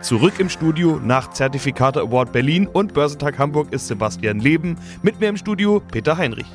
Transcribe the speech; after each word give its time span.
Zurück 0.00 0.38
im 0.38 0.48
Studio 0.48 1.00
nach 1.02 1.30
Zertifikate 1.30 2.00
Award 2.00 2.32
Berlin 2.32 2.66
und 2.66 2.94
Börsentag 2.94 3.38
Hamburg 3.38 3.72
ist 3.72 3.88
Sebastian 3.88 4.40
Leben. 4.40 4.76
Mit 5.02 5.20
mir 5.20 5.28
im 5.28 5.36
Studio 5.36 5.82
Peter 5.90 6.16
Heinrich. 6.16 6.46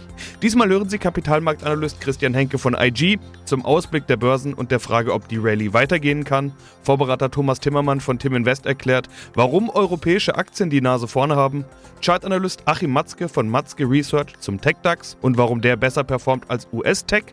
Diesmal 0.42 0.70
hören 0.70 0.90
Sie 0.90 0.98
Kapitalmarktanalyst 0.98 2.02
Christian 2.02 2.34
Henke 2.34 2.58
von 2.58 2.76
IG 2.80 3.20
zum 3.46 3.66
Ausblick 3.66 4.08
der 4.08 4.18
Börsen 4.18 4.54
und 4.54 4.72
der 4.72 4.80
Frage, 4.80 5.14
ob 5.14 5.28
die 5.28 5.38
Rallye 5.38 5.74
weitergehen 5.74 6.24
kann. 6.24 6.54
Vorberater 6.82 7.32
Thomas 7.32 7.60
Timmermann 7.60 8.02
von 8.02 8.20
Tim 8.20 8.36
Invest 8.36 8.66
erklärt, 8.66 9.08
warum 9.36 9.70
europäische 9.70 10.36
Aktien 10.36 10.70
die 10.70 10.82
Nase 10.82 11.08
vorne 11.08 11.36
haben. 11.36 11.66
Chartanalyst 12.04 12.64
Achim 12.66 12.92
Matzke 12.92 13.30
von 13.30 13.48
Matzke 13.48 13.90
Research 13.90 14.38
zum 14.40 14.60
TechDAX 14.60 15.18
und 15.22 15.38
warum 15.38 15.62
der 15.62 15.76
besser 15.76 16.04
performt 16.04 16.50
als 16.50 16.68
US-Tech. 16.74 17.26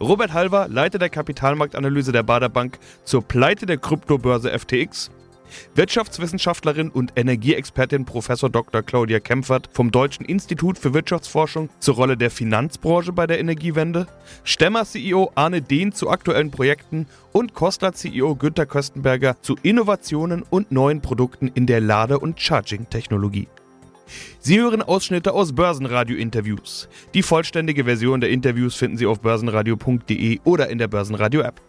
Robert 0.00 0.32
Halver, 0.32 0.68
Leiter 0.68 0.98
der 0.98 1.10
Kapitalmarktanalyse 1.10 2.12
der 2.12 2.22
Bader 2.22 2.48
Bank 2.48 2.78
zur 3.04 3.22
Pleite 3.22 3.66
der 3.66 3.78
Kryptobörse 3.78 4.56
FTX 4.58 5.10
Wirtschaftswissenschaftlerin 5.74 6.90
und 6.90 7.12
Energieexpertin 7.16 8.04
Prof. 8.04 8.26
Dr. 8.26 8.82
Claudia 8.82 9.20
Kempfert 9.20 9.68
vom 9.72 9.90
Deutschen 9.90 10.26
Institut 10.26 10.78
für 10.78 10.94
Wirtschaftsforschung 10.94 11.70
zur 11.78 11.94
Rolle 11.96 12.16
der 12.16 12.30
Finanzbranche 12.30 13.12
bei 13.12 13.26
der 13.26 13.38
Energiewende, 13.38 14.06
Stemmer-CEO 14.44 15.32
Arne 15.34 15.62
Dehn 15.62 15.92
zu 15.92 16.10
aktuellen 16.10 16.50
Projekten 16.50 17.06
und 17.32 17.54
Costa-CEO 17.54 18.36
Günter 18.36 18.66
Köstenberger 18.66 19.36
zu 19.42 19.56
Innovationen 19.62 20.42
und 20.42 20.72
neuen 20.72 21.00
Produkten 21.00 21.48
in 21.48 21.66
der 21.66 21.80
Lade- 21.80 22.18
und 22.18 22.40
Charging-Technologie. 22.40 23.48
Sie 24.38 24.60
hören 24.60 24.82
Ausschnitte 24.82 25.32
aus 25.32 25.54
Börsenradio-Interviews. 25.54 26.88
Die 27.14 27.22
vollständige 27.22 27.84
Version 27.84 28.20
der 28.20 28.30
Interviews 28.30 28.76
finden 28.76 28.96
Sie 28.96 29.06
auf 29.06 29.20
börsenradio.de 29.20 30.40
oder 30.44 30.68
in 30.68 30.78
der 30.78 30.88
Börsenradio-App. 30.88 31.60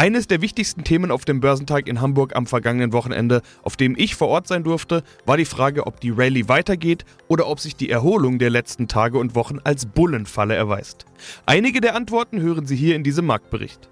Eines 0.00 0.28
der 0.28 0.40
wichtigsten 0.40 0.84
Themen 0.84 1.10
auf 1.10 1.24
dem 1.24 1.40
Börsentag 1.40 1.88
in 1.88 2.00
Hamburg 2.00 2.36
am 2.36 2.46
vergangenen 2.46 2.92
Wochenende, 2.92 3.42
auf 3.64 3.74
dem 3.74 3.96
ich 3.98 4.14
vor 4.14 4.28
Ort 4.28 4.46
sein 4.46 4.62
durfte, 4.62 5.02
war 5.26 5.36
die 5.36 5.44
Frage, 5.44 5.88
ob 5.88 5.98
die 6.00 6.10
Rallye 6.10 6.48
weitergeht 6.48 7.04
oder 7.26 7.48
ob 7.48 7.58
sich 7.58 7.74
die 7.74 7.90
Erholung 7.90 8.38
der 8.38 8.48
letzten 8.48 8.86
Tage 8.86 9.18
und 9.18 9.34
Wochen 9.34 9.58
als 9.64 9.86
Bullenfalle 9.86 10.54
erweist. 10.54 11.04
Einige 11.46 11.80
der 11.80 11.96
Antworten 11.96 12.40
hören 12.40 12.64
Sie 12.64 12.76
hier 12.76 12.94
in 12.94 13.02
diesem 13.02 13.26
Marktbericht. 13.26 13.88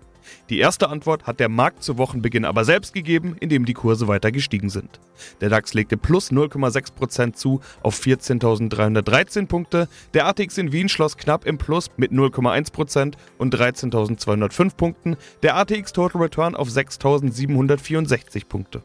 Die 0.51 0.59
erste 0.59 0.89
Antwort 0.89 1.27
hat 1.27 1.41
der 1.41 1.49
Markt 1.49 1.83
zu 1.83 1.99
Wochenbeginn 1.99 2.45
aber 2.45 2.65
selbst 2.65 2.95
gegeben, 2.95 3.37
indem 3.41 3.65
die 3.65 3.75
Kurse 3.75 4.09
weiter 4.09 4.33
gestiegen 4.33 4.71
sind. 4.71 5.01
Der 5.41 5.49
DAX 5.49 5.75
legte 5.75 5.97
plus 5.97 6.31
0,6% 6.31 7.35
zu 7.35 7.61
auf 7.83 7.99
14.313 7.99 9.47
Punkte, 9.47 9.89
der 10.15 10.27
ATX 10.27 10.59
in 10.59 10.73
Wien 10.73 10.89
schloss 10.89 11.17
knapp 11.17 11.47
im 11.47 11.59
Plus 11.59 11.91
mit 11.97 12.13
0,1% 12.13 13.15
und 13.39 13.55
13.205 13.55 14.77
Punkten, 14.77 15.17
der 15.43 15.57
ATX 15.57 15.93
Total 15.93 16.23
Return 16.23 16.55
auf 16.55 16.69
6.764 16.69 18.47
Punkte. 18.47 18.83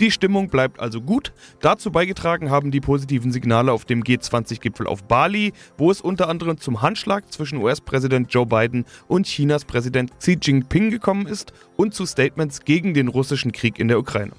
Die 0.00 0.10
Stimmung 0.10 0.48
bleibt 0.48 0.80
also 0.80 1.00
gut. 1.00 1.32
Dazu 1.60 1.90
beigetragen 1.90 2.50
haben 2.50 2.70
die 2.70 2.80
positiven 2.80 3.32
Signale 3.32 3.72
auf 3.72 3.84
dem 3.84 4.02
G20-Gipfel 4.02 4.86
auf 4.86 5.04
Bali, 5.04 5.52
wo 5.76 5.90
es 5.90 6.00
unter 6.00 6.28
anderem 6.28 6.58
zum 6.58 6.82
Handschlag 6.82 7.32
zwischen 7.32 7.58
US-Präsident 7.58 8.32
Joe 8.32 8.46
Biden 8.46 8.84
und 9.08 9.26
Chinas 9.26 9.64
Präsident 9.64 10.18
Xi 10.18 10.38
Jinping 10.40 10.90
gekommen 10.90 11.26
ist 11.26 11.52
und 11.76 11.94
zu 11.94 12.06
Statements 12.06 12.64
gegen 12.64 12.94
den 12.94 13.08
russischen 13.08 13.52
Krieg 13.52 13.78
in 13.78 13.88
der 13.88 13.98
Ukraine. 13.98 14.32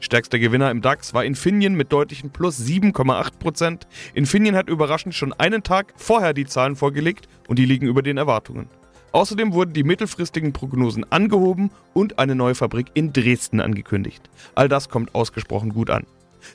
Stärkster 0.00 0.38
Gewinner 0.38 0.70
im 0.70 0.82
DAX 0.82 1.14
war 1.14 1.24
Infineon 1.24 1.74
mit 1.74 1.90
deutlichen 1.90 2.30
plus 2.30 2.60
7,8%. 2.60 3.82
Infineon 4.12 4.54
hat 4.54 4.68
überraschend 4.68 5.14
schon 5.14 5.32
einen 5.32 5.62
Tag 5.62 5.94
vorher 5.96 6.34
die 6.34 6.44
Zahlen 6.44 6.76
vorgelegt 6.76 7.26
und 7.48 7.58
die 7.58 7.64
liegen 7.64 7.86
über 7.86 8.02
den 8.02 8.18
Erwartungen. 8.18 8.68
Außerdem 9.14 9.52
wurden 9.52 9.72
die 9.74 9.84
mittelfristigen 9.84 10.52
Prognosen 10.52 11.06
angehoben 11.12 11.70
und 11.92 12.18
eine 12.18 12.34
neue 12.34 12.56
Fabrik 12.56 12.88
in 12.94 13.12
Dresden 13.12 13.60
angekündigt. 13.60 14.28
All 14.56 14.68
das 14.68 14.88
kommt 14.88 15.14
ausgesprochen 15.14 15.72
gut 15.72 15.88
an. 15.88 16.04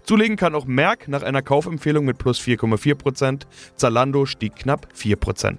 Zulegen 0.04 0.36
kann 0.36 0.54
auch 0.54 0.66
Merck 0.66 1.08
nach 1.08 1.24
einer 1.24 1.42
Kaufempfehlung 1.42 2.04
mit 2.04 2.18
plus 2.18 2.38
4,4%, 2.42 3.44
Zalando 3.78 4.26
stieg 4.26 4.58
knapp 4.58 4.90
4%. 4.94 5.56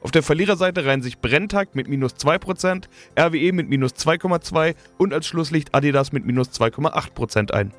Auf 0.00 0.12
der 0.12 0.22
Verliererseite 0.22 0.84
reihen 0.84 1.02
sich 1.02 1.18
Brenntag 1.18 1.74
mit 1.74 1.88
minus 1.88 2.14
2%, 2.14 2.84
RWE 3.18 3.52
mit 3.52 3.68
minus 3.68 3.90
2,2% 3.94 4.76
und 4.96 5.12
als 5.12 5.26
Schlusslicht 5.26 5.74
Adidas 5.74 6.12
mit 6.12 6.24
minus 6.24 6.50
2,8% 6.50 7.50
ein. 7.50 7.72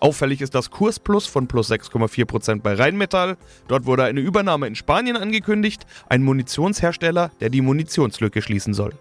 Auffällig 0.00 0.40
ist 0.40 0.54
das 0.54 0.70
Kursplus 0.70 1.26
von 1.26 1.46
plus 1.46 1.70
6,4% 1.70 2.62
bei 2.62 2.74
Rheinmetall. 2.74 3.36
Dort 3.68 3.84
wurde 3.84 4.04
eine 4.04 4.20
Übernahme 4.20 4.66
in 4.66 4.74
Spanien 4.74 5.16
angekündigt, 5.16 5.84
ein 6.08 6.22
Munitionshersteller, 6.22 7.30
der 7.40 7.50
die 7.50 7.60
Munitionslücke 7.60 8.40
schließen 8.40 8.72
soll. 8.72 8.94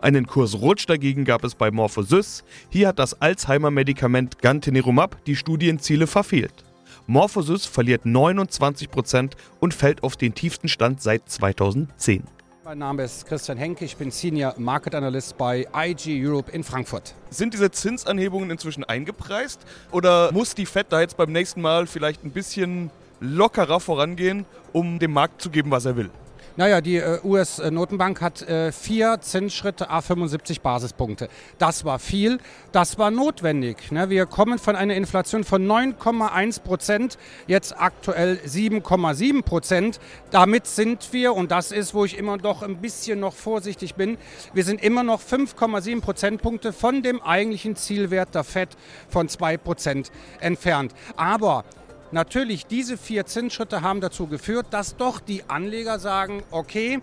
Einen 0.00 0.26
Kursrutsch 0.26 0.86
dagegen 0.88 1.24
gab 1.24 1.44
es 1.44 1.54
bei 1.54 1.70
Morphosys. 1.70 2.44
Hier 2.70 2.88
hat 2.88 2.98
das 2.98 3.20
Alzheimer-Medikament 3.20 4.40
Gantenerumab 4.40 5.22
die 5.26 5.36
Studienziele 5.36 6.06
verfehlt. 6.06 6.64
Morphosys 7.06 7.66
verliert 7.66 8.04
29% 8.04 9.32
und 9.60 9.74
fällt 9.74 10.02
auf 10.02 10.16
den 10.16 10.34
tiefsten 10.34 10.68
Stand 10.68 11.02
seit 11.02 11.28
2010. 11.28 12.24
Mein 12.68 12.80
Name 12.80 13.02
ist 13.02 13.24
Christian 13.24 13.56
Henke, 13.56 13.86
ich 13.86 13.96
bin 13.96 14.10
Senior 14.10 14.52
Market 14.58 14.94
Analyst 14.94 15.38
bei 15.38 15.66
IG 15.74 16.22
Europe 16.22 16.52
in 16.52 16.62
Frankfurt. 16.62 17.14
Sind 17.30 17.54
diese 17.54 17.70
Zinsanhebungen 17.70 18.50
inzwischen 18.50 18.84
eingepreist 18.84 19.58
oder 19.90 20.30
muss 20.32 20.54
die 20.54 20.66
Fed 20.66 20.88
da 20.90 21.00
jetzt 21.00 21.16
beim 21.16 21.32
nächsten 21.32 21.62
Mal 21.62 21.86
vielleicht 21.86 22.24
ein 22.24 22.30
bisschen 22.30 22.90
lockerer 23.20 23.80
vorangehen, 23.80 24.44
um 24.74 24.98
dem 24.98 25.14
Markt 25.14 25.40
zu 25.40 25.48
geben, 25.48 25.70
was 25.70 25.86
er 25.86 25.96
will? 25.96 26.10
Naja, 26.58 26.80
die 26.80 26.96
äh, 26.96 27.20
US-Notenbank 27.22 28.20
hat 28.20 28.42
äh, 28.42 28.72
vier 28.72 29.18
Zinsschritte 29.20 29.90
a 29.90 30.00
75 30.00 30.60
Basispunkte. 30.60 31.28
Das 31.58 31.84
war 31.84 32.00
viel, 32.00 32.38
das 32.72 32.98
war 32.98 33.12
notwendig. 33.12 33.92
Ne? 33.92 34.10
Wir 34.10 34.26
kommen 34.26 34.58
von 34.58 34.74
einer 34.74 34.96
Inflation 34.96 35.44
von 35.44 35.64
9,1 35.64 36.62
Prozent, 36.62 37.16
jetzt 37.46 37.80
aktuell 37.80 38.40
7,7 38.44 39.42
Prozent. 39.44 40.00
Damit 40.32 40.66
sind 40.66 41.12
wir, 41.12 41.34
und 41.34 41.52
das 41.52 41.70
ist, 41.70 41.94
wo 41.94 42.04
ich 42.04 42.18
immer 42.18 42.38
doch 42.38 42.64
ein 42.64 42.78
bisschen 42.78 43.20
noch 43.20 43.34
vorsichtig 43.34 43.94
bin, 43.94 44.18
wir 44.52 44.64
sind 44.64 44.82
immer 44.82 45.04
noch 45.04 45.22
5,7 45.22 46.00
Prozentpunkte 46.00 46.72
von 46.72 47.04
dem 47.04 47.22
eigentlichen 47.22 47.76
Zielwert 47.76 48.34
der 48.34 48.42
FED 48.42 48.70
von 49.08 49.28
2 49.28 49.58
Prozent 49.58 50.10
entfernt. 50.40 50.92
Aber 51.14 51.64
Natürlich, 52.10 52.66
diese 52.66 52.96
vier 52.96 53.26
Zinsschritte 53.26 53.82
haben 53.82 54.00
dazu 54.00 54.26
geführt, 54.26 54.68
dass 54.70 54.96
doch 54.96 55.20
die 55.20 55.44
Anleger 55.48 55.98
sagen, 55.98 56.42
okay, 56.50 57.00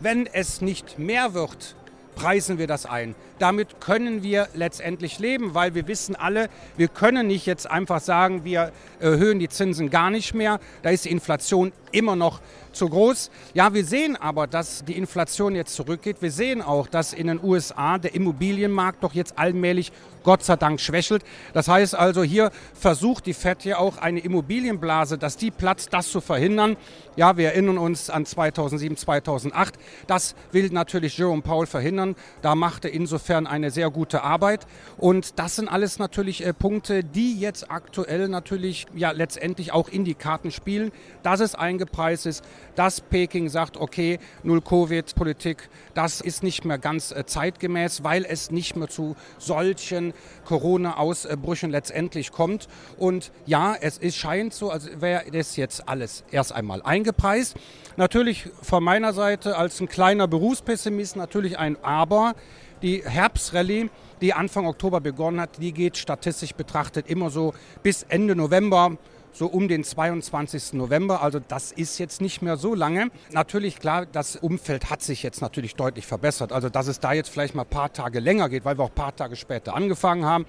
wenn 0.00 0.26
es 0.26 0.62
nicht 0.62 0.98
mehr 0.98 1.34
wird, 1.34 1.76
preisen 2.14 2.58
wir 2.58 2.66
das 2.66 2.86
ein. 2.86 3.14
Damit 3.38 3.80
können 3.80 4.22
wir 4.22 4.48
letztendlich 4.54 5.18
leben, 5.18 5.54
weil 5.54 5.74
wir 5.74 5.86
wissen 5.88 6.16
alle, 6.16 6.48
wir 6.76 6.88
können 6.88 7.26
nicht 7.26 7.46
jetzt 7.46 7.70
einfach 7.70 8.00
sagen, 8.00 8.44
wir 8.44 8.72
erhöhen 8.98 9.38
die 9.38 9.48
Zinsen 9.48 9.90
gar 9.90 10.10
nicht 10.10 10.34
mehr. 10.34 10.58
Da 10.82 10.90
ist 10.90 11.04
die 11.04 11.10
Inflation 11.10 11.72
immer 11.92 12.16
noch 12.16 12.40
zu 12.72 12.88
groß. 12.88 13.30
Ja, 13.54 13.74
wir 13.74 13.84
sehen 13.84 14.16
aber, 14.16 14.46
dass 14.46 14.84
die 14.84 14.96
Inflation 14.96 15.54
jetzt 15.54 15.74
zurückgeht. 15.74 16.18
Wir 16.20 16.30
sehen 16.30 16.62
auch, 16.62 16.86
dass 16.86 17.12
in 17.12 17.26
den 17.26 17.42
USA 17.42 17.98
der 17.98 18.14
Immobilienmarkt 18.14 19.02
doch 19.02 19.14
jetzt 19.14 19.38
allmählich 19.38 19.92
Gott 20.22 20.42
sei 20.42 20.56
Dank 20.56 20.80
schwächelt. 20.80 21.22
Das 21.54 21.68
heißt 21.68 21.94
also, 21.94 22.22
hier 22.22 22.50
versucht 22.74 23.26
die 23.26 23.34
FED 23.34 23.64
ja 23.64 23.78
auch 23.78 23.98
eine 23.98 24.20
Immobilienblase, 24.20 25.18
dass 25.18 25.36
die 25.36 25.50
platzt, 25.50 25.92
das 25.92 26.10
zu 26.10 26.20
verhindern. 26.20 26.76
Ja, 27.14 27.36
wir 27.36 27.46
erinnern 27.46 27.78
uns 27.78 28.10
an 28.10 28.26
2007, 28.26 28.96
2008. 28.96 29.74
Das 30.06 30.34
will 30.52 30.68
natürlich 30.70 31.16
Jerome 31.16 31.42
Powell 31.42 31.66
verhindern. 31.66 32.16
Da 32.42 32.54
machte 32.54 32.88
insofern 32.88 33.25
eine 33.34 33.70
sehr 33.70 33.90
gute 33.90 34.22
Arbeit. 34.22 34.66
Und 34.96 35.38
das 35.38 35.56
sind 35.56 35.68
alles 35.68 35.98
natürlich 35.98 36.44
äh, 36.44 36.52
Punkte, 36.52 37.02
die 37.02 37.38
jetzt 37.38 37.70
aktuell 37.70 38.28
natürlich 38.28 38.86
ja 38.94 39.10
letztendlich 39.10 39.72
auch 39.72 39.88
in 39.88 40.04
die 40.04 40.14
Karten 40.14 40.50
spielen, 40.50 40.92
dass 41.22 41.40
es 41.40 41.54
eingepreist 41.54 42.26
ist, 42.26 42.44
dass 42.76 43.00
Peking 43.00 43.48
sagt, 43.48 43.76
okay, 43.76 44.18
null 44.42 44.60
Covid-Politik, 44.60 45.68
das 45.94 46.20
ist 46.20 46.42
nicht 46.42 46.64
mehr 46.64 46.78
ganz 46.78 47.10
äh, 47.10 47.26
zeitgemäß, 47.26 48.04
weil 48.04 48.24
es 48.24 48.50
nicht 48.50 48.76
mehr 48.76 48.88
zu 48.88 49.16
solchen 49.38 50.14
Corona-Ausbrüchen 50.44 51.70
letztendlich 51.70 52.30
kommt. 52.30 52.68
Und 52.96 53.32
ja, 53.46 53.74
es 53.80 53.98
ist, 53.98 54.16
scheint 54.16 54.54
so, 54.54 54.70
als 54.70 55.00
wäre 55.00 55.24
das 55.32 55.56
jetzt 55.56 55.88
alles 55.88 56.24
erst 56.30 56.52
einmal 56.52 56.82
eingepreist. 56.82 57.56
Natürlich 57.96 58.48
von 58.62 58.84
meiner 58.84 59.12
Seite 59.12 59.56
als 59.56 59.80
ein 59.80 59.88
kleiner 59.88 60.28
Berufspessimist 60.28 61.16
natürlich 61.16 61.58
ein 61.58 61.82
Aber. 61.82 62.34
Die 62.82 63.02
Herbstrallye, 63.04 63.90
die 64.20 64.34
Anfang 64.34 64.66
Oktober 64.66 65.00
begonnen 65.00 65.40
hat, 65.40 65.60
die 65.60 65.72
geht 65.72 65.96
statistisch 65.96 66.54
betrachtet 66.54 67.08
immer 67.08 67.30
so 67.30 67.54
bis 67.82 68.02
Ende 68.02 68.36
November 68.36 68.98
so 69.36 69.46
um 69.46 69.68
den 69.68 69.84
22. 69.84 70.72
November. 70.72 71.22
Also 71.22 71.38
das 71.40 71.72
ist 71.72 71.98
jetzt 71.98 72.20
nicht 72.20 72.42
mehr 72.42 72.56
so 72.56 72.74
lange. 72.74 73.10
Natürlich, 73.32 73.78
klar, 73.78 74.06
das 74.06 74.36
Umfeld 74.36 74.90
hat 74.90 75.02
sich 75.02 75.22
jetzt 75.22 75.42
natürlich 75.42 75.74
deutlich 75.74 76.06
verbessert. 76.06 76.52
Also 76.52 76.68
dass 76.68 76.86
es 76.86 77.00
da 77.00 77.12
jetzt 77.12 77.28
vielleicht 77.28 77.54
mal 77.54 77.62
ein 77.62 77.68
paar 77.68 77.92
Tage 77.92 78.20
länger 78.20 78.48
geht, 78.48 78.64
weil 78.64 78.78
wir 78.78 78.84
auch 78.84 78.90
ein 78.90 78.94
paar 78.94 79.14
Tage 79.14 79.36
später 79.36 79.74
angefangen 79.74 80.24
haben. 80.24 80.46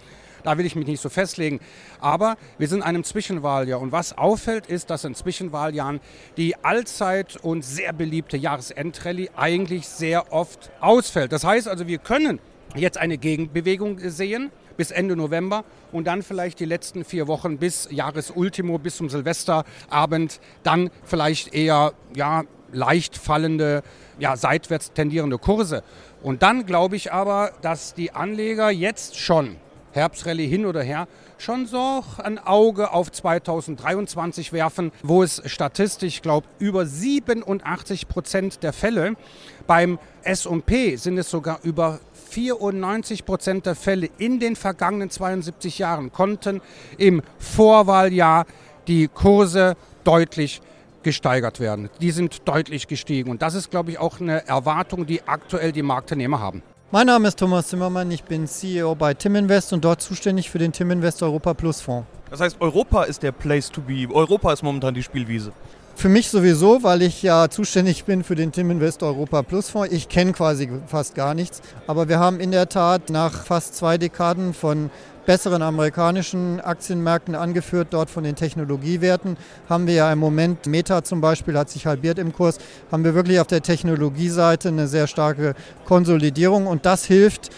Da 0.48 0.58
will 0.58 0.66
ich 0.66 0.78
mich 0.78 0.88
nicht 0.88 1.02
so 1.02 1.10
festlegen. 1.10 1.60
Aber 2.00 2.38
wir 2.58 2.70
sind 2.70 2.78
in 2.78 2.84
einem 2.84 3.04
Zwischenwahljahr. 3.04 3.82
Und 3.82 3.92
was 3.92 4.18
auffällt, 4.18 4.68
ist, 4.68 4.90
dass 4.90 5.04
in 5.04 5.14
Zwischenwahljahren 5.14 6.00
die 6.38 6.56
allzeit 6.64 7.36
und 7.36 7.66
sehr 7.66 7.92
beliebte 7.92 8.38
Jahresendrallye 8.38 9.28
eigentlich 9.36 9.90
sehr 9.90 10.32
oft 10.32 10.72
ausfällt. 10.80 11.34
Das 11.34 11.44
heißt 11.44 11.68
also, 11.68 11.88
wir 11.88 11.98
können 11.98 12.40
jetzt 12.78 12.98
eine 12.98 13.18
Gegenbewegung 13.18 14.00
sehen 14.00 14.50
bis 14.78 14.92
Ende 14.92 15.18
November 15.18 15.66
und 15.92 16.08
dann 16.08 16.24
vielleicht 16.24 16.62
die 16.62 16.66
letzten 16.66 17.04
vier 17.04 17.28
Wochen 17.28 17.58
bis 17.58 17.90
Jahresultimo, 17.92 18.78
bis 18.78 18.96
zum 18.96 19.10
Silvesterabend, 19.10 20.40
dann 20.64 20.92
vielleicht 21.04 21.54
eher 21.54 21.92
ja, 22.16 22.46
leicht 22.72 23.18
fallende, 23.18 23.84
ja, 24.18 24.38
seitwärts 24.38 24.94
tendierende 24.94 25.40
Kurse. 25.40 25.84
Und 26.24 26.42
dann 26.42 26.66
glaube 26.66 26.96
ich 26.96 27.12
aber, 27.12 27.52
dass 27.62 27.94
die 27.96 28.14
Anleger 28.14 28.70
jetzt 28.70 29.20
schon, 29.20 29.58
Herbstrallye 29.98 30.48
hin 30.48 30.66
oder 30.66 30.82
her, 30.82 31.08
schon 31.38 31.66
so 31.66 32.04
ein 32.18 32.40
Auge 32.40 32.92
auf 32.92 33.12
2023 33.12 34.54
werfen, 34.54 34.92
wo 35.04 35.24
es 35.24 35.42
statistisch, 35.46 36.22
glaube 36.22 36.48
über 36.60 36.86
87 36.86 38.08
Prozent 38.08 38.64
der 38.64 38.74
Fälle 38.74 39.16
beim 39.68 40.00
S&P 40.24 40.96
sind 40.96 41.18
es 41.18 41.30
sogar 41.30 41.60
über 41.64 42.00
94 42.30 43.26
Prozent 43.26 43.66
der 43.66 43.76
Fälle 43.76 44.10
in 44.18 44.40
den 44.40 44.56
vergangenen 44.56 45.10
72 45.10 45.80
Jahren 45.80 46.12
konnten 46.12 46.62
im 46.98 47.22
Vorwahljahr 47.38 48.46
die 48.88 49.08
Kurse 49.08 49.76
deutlich 50.04 50.62
gesteigert 51.04 51.60
werden. 51.60 51.90
Die 52.02 52.12
sind 52.12 52.48
deutlich 52.48 52.88
gestiegen. 52.88 53.32
Und 53.32 53.42
das 53.42 53.54
ist, 53.54 53.72
glaube 53.72 53.92
ich, 53.92 53.98
auch 54.00 54.20
eine 54.20 54.46
Erwartung, 54.48 55.06
die 55.06 55.22
aktuell 55.26 55.72
die 55.72 55.84
Marktteilnehmer 55.84 56.40
haben. 56.40 56.64
Mein 56.90 57.08
Name 57.08 57.28
ist 57.28 57.38
Thomas 57.38 57.68
Zimmermann, 57.68 58.10
ich 58.12 58.24
bin 58.24 58.48
CEO 58.48 58.96
bei 58.96 59.14
Timinvest 59.14 59.74
und 59.74 59.84
dort 59.84 60.02
zuständig 60.02 60.50
für 60.50 60.58
den 60.58 60.72
Timinvest 60.72 61.22
Europa 61.22 61.54
Plus 61.54 61.82
Fonds. 61.82 62.08
Das 62.30 62.40
heißt, 62.40 62.62
Europa 62.62 63.04
ist 63.04 63.24
der 63.24 63.34
Place 63.34 63.70
to 63.70 63.82
be. 63.82 64.08
Europa 64.10 64.54
ist 64.54 64.64
momentan 64.64 64.94
die 64.94 65.04
Spielwiese. 65.04 65.52
Für 65.98 66.08
mich 66.08 66.30
sowieso, 66.30 66.84
weil 66.84 67.02
ich 67.02 67.22
ja 67.24 67.50
zuständig 67.50 68.06
bin 68.06 68.24
für 68.24 68.36
den 68.36 68.54
Tim 68.54 68.72
Invest 68.72 69.04
Europa 69.04 69.42
Plus 69.42 69.70
Fonds. 69.70 69.92
Ich 69.92 70.08
kenne 70.08 70.32
quasi 70.32 70.70
fast 70.88 71.14
gar 71.14 71.34
nichts. 71.34 71.62
Aber 71.88 72.08
wir 72.08 72.20
haben 72.20 72.40
in 72.40 72.52
der 72.52 72.70
Tat 72.70 73.10
nach 73.10 73.44
fast 73.44 73.76
zwei 73.76 73.98
Dekaden 73.98 74.54
von 74.54 74.90
besseren 75.28 75.62
amerikanischen 75.62 76.62
Aktienmärkten 76.62 77.36
angeführt, 77.36 77.90
dort 77.92 78.10
von 78.10 78.24
den 78.24 78.36
Technologiewerten, 78.36 79.36
haben 79.70 79.86
wir 79.86 79.94
ja 79.94 80.12
im 80.12 80.20
Moment, 80.20 80.66
Meta 80.68 81.04
zum 81.04 81.20
Beispiel 81.20 81.58
hat 81.58 81.70
sich 81.70 81.86
halbiert 81.86 82.18
im 82.18 82.32
Kurs, 82.32 82.60
haben 82.92 83.04
wir 83.04 83.14
wirklich 83.14 83.42
auf 83.42 83.48
der 83.48 83.62
Technologieseite 83.62 84.70
eine 84.70 84.88
sehr 84.88 85.06
starke 85.06 85.54
Konsolidierung 85.86 86.66
und 86.66 86.86
das 86.86 87.04
hilft 87.04 87.50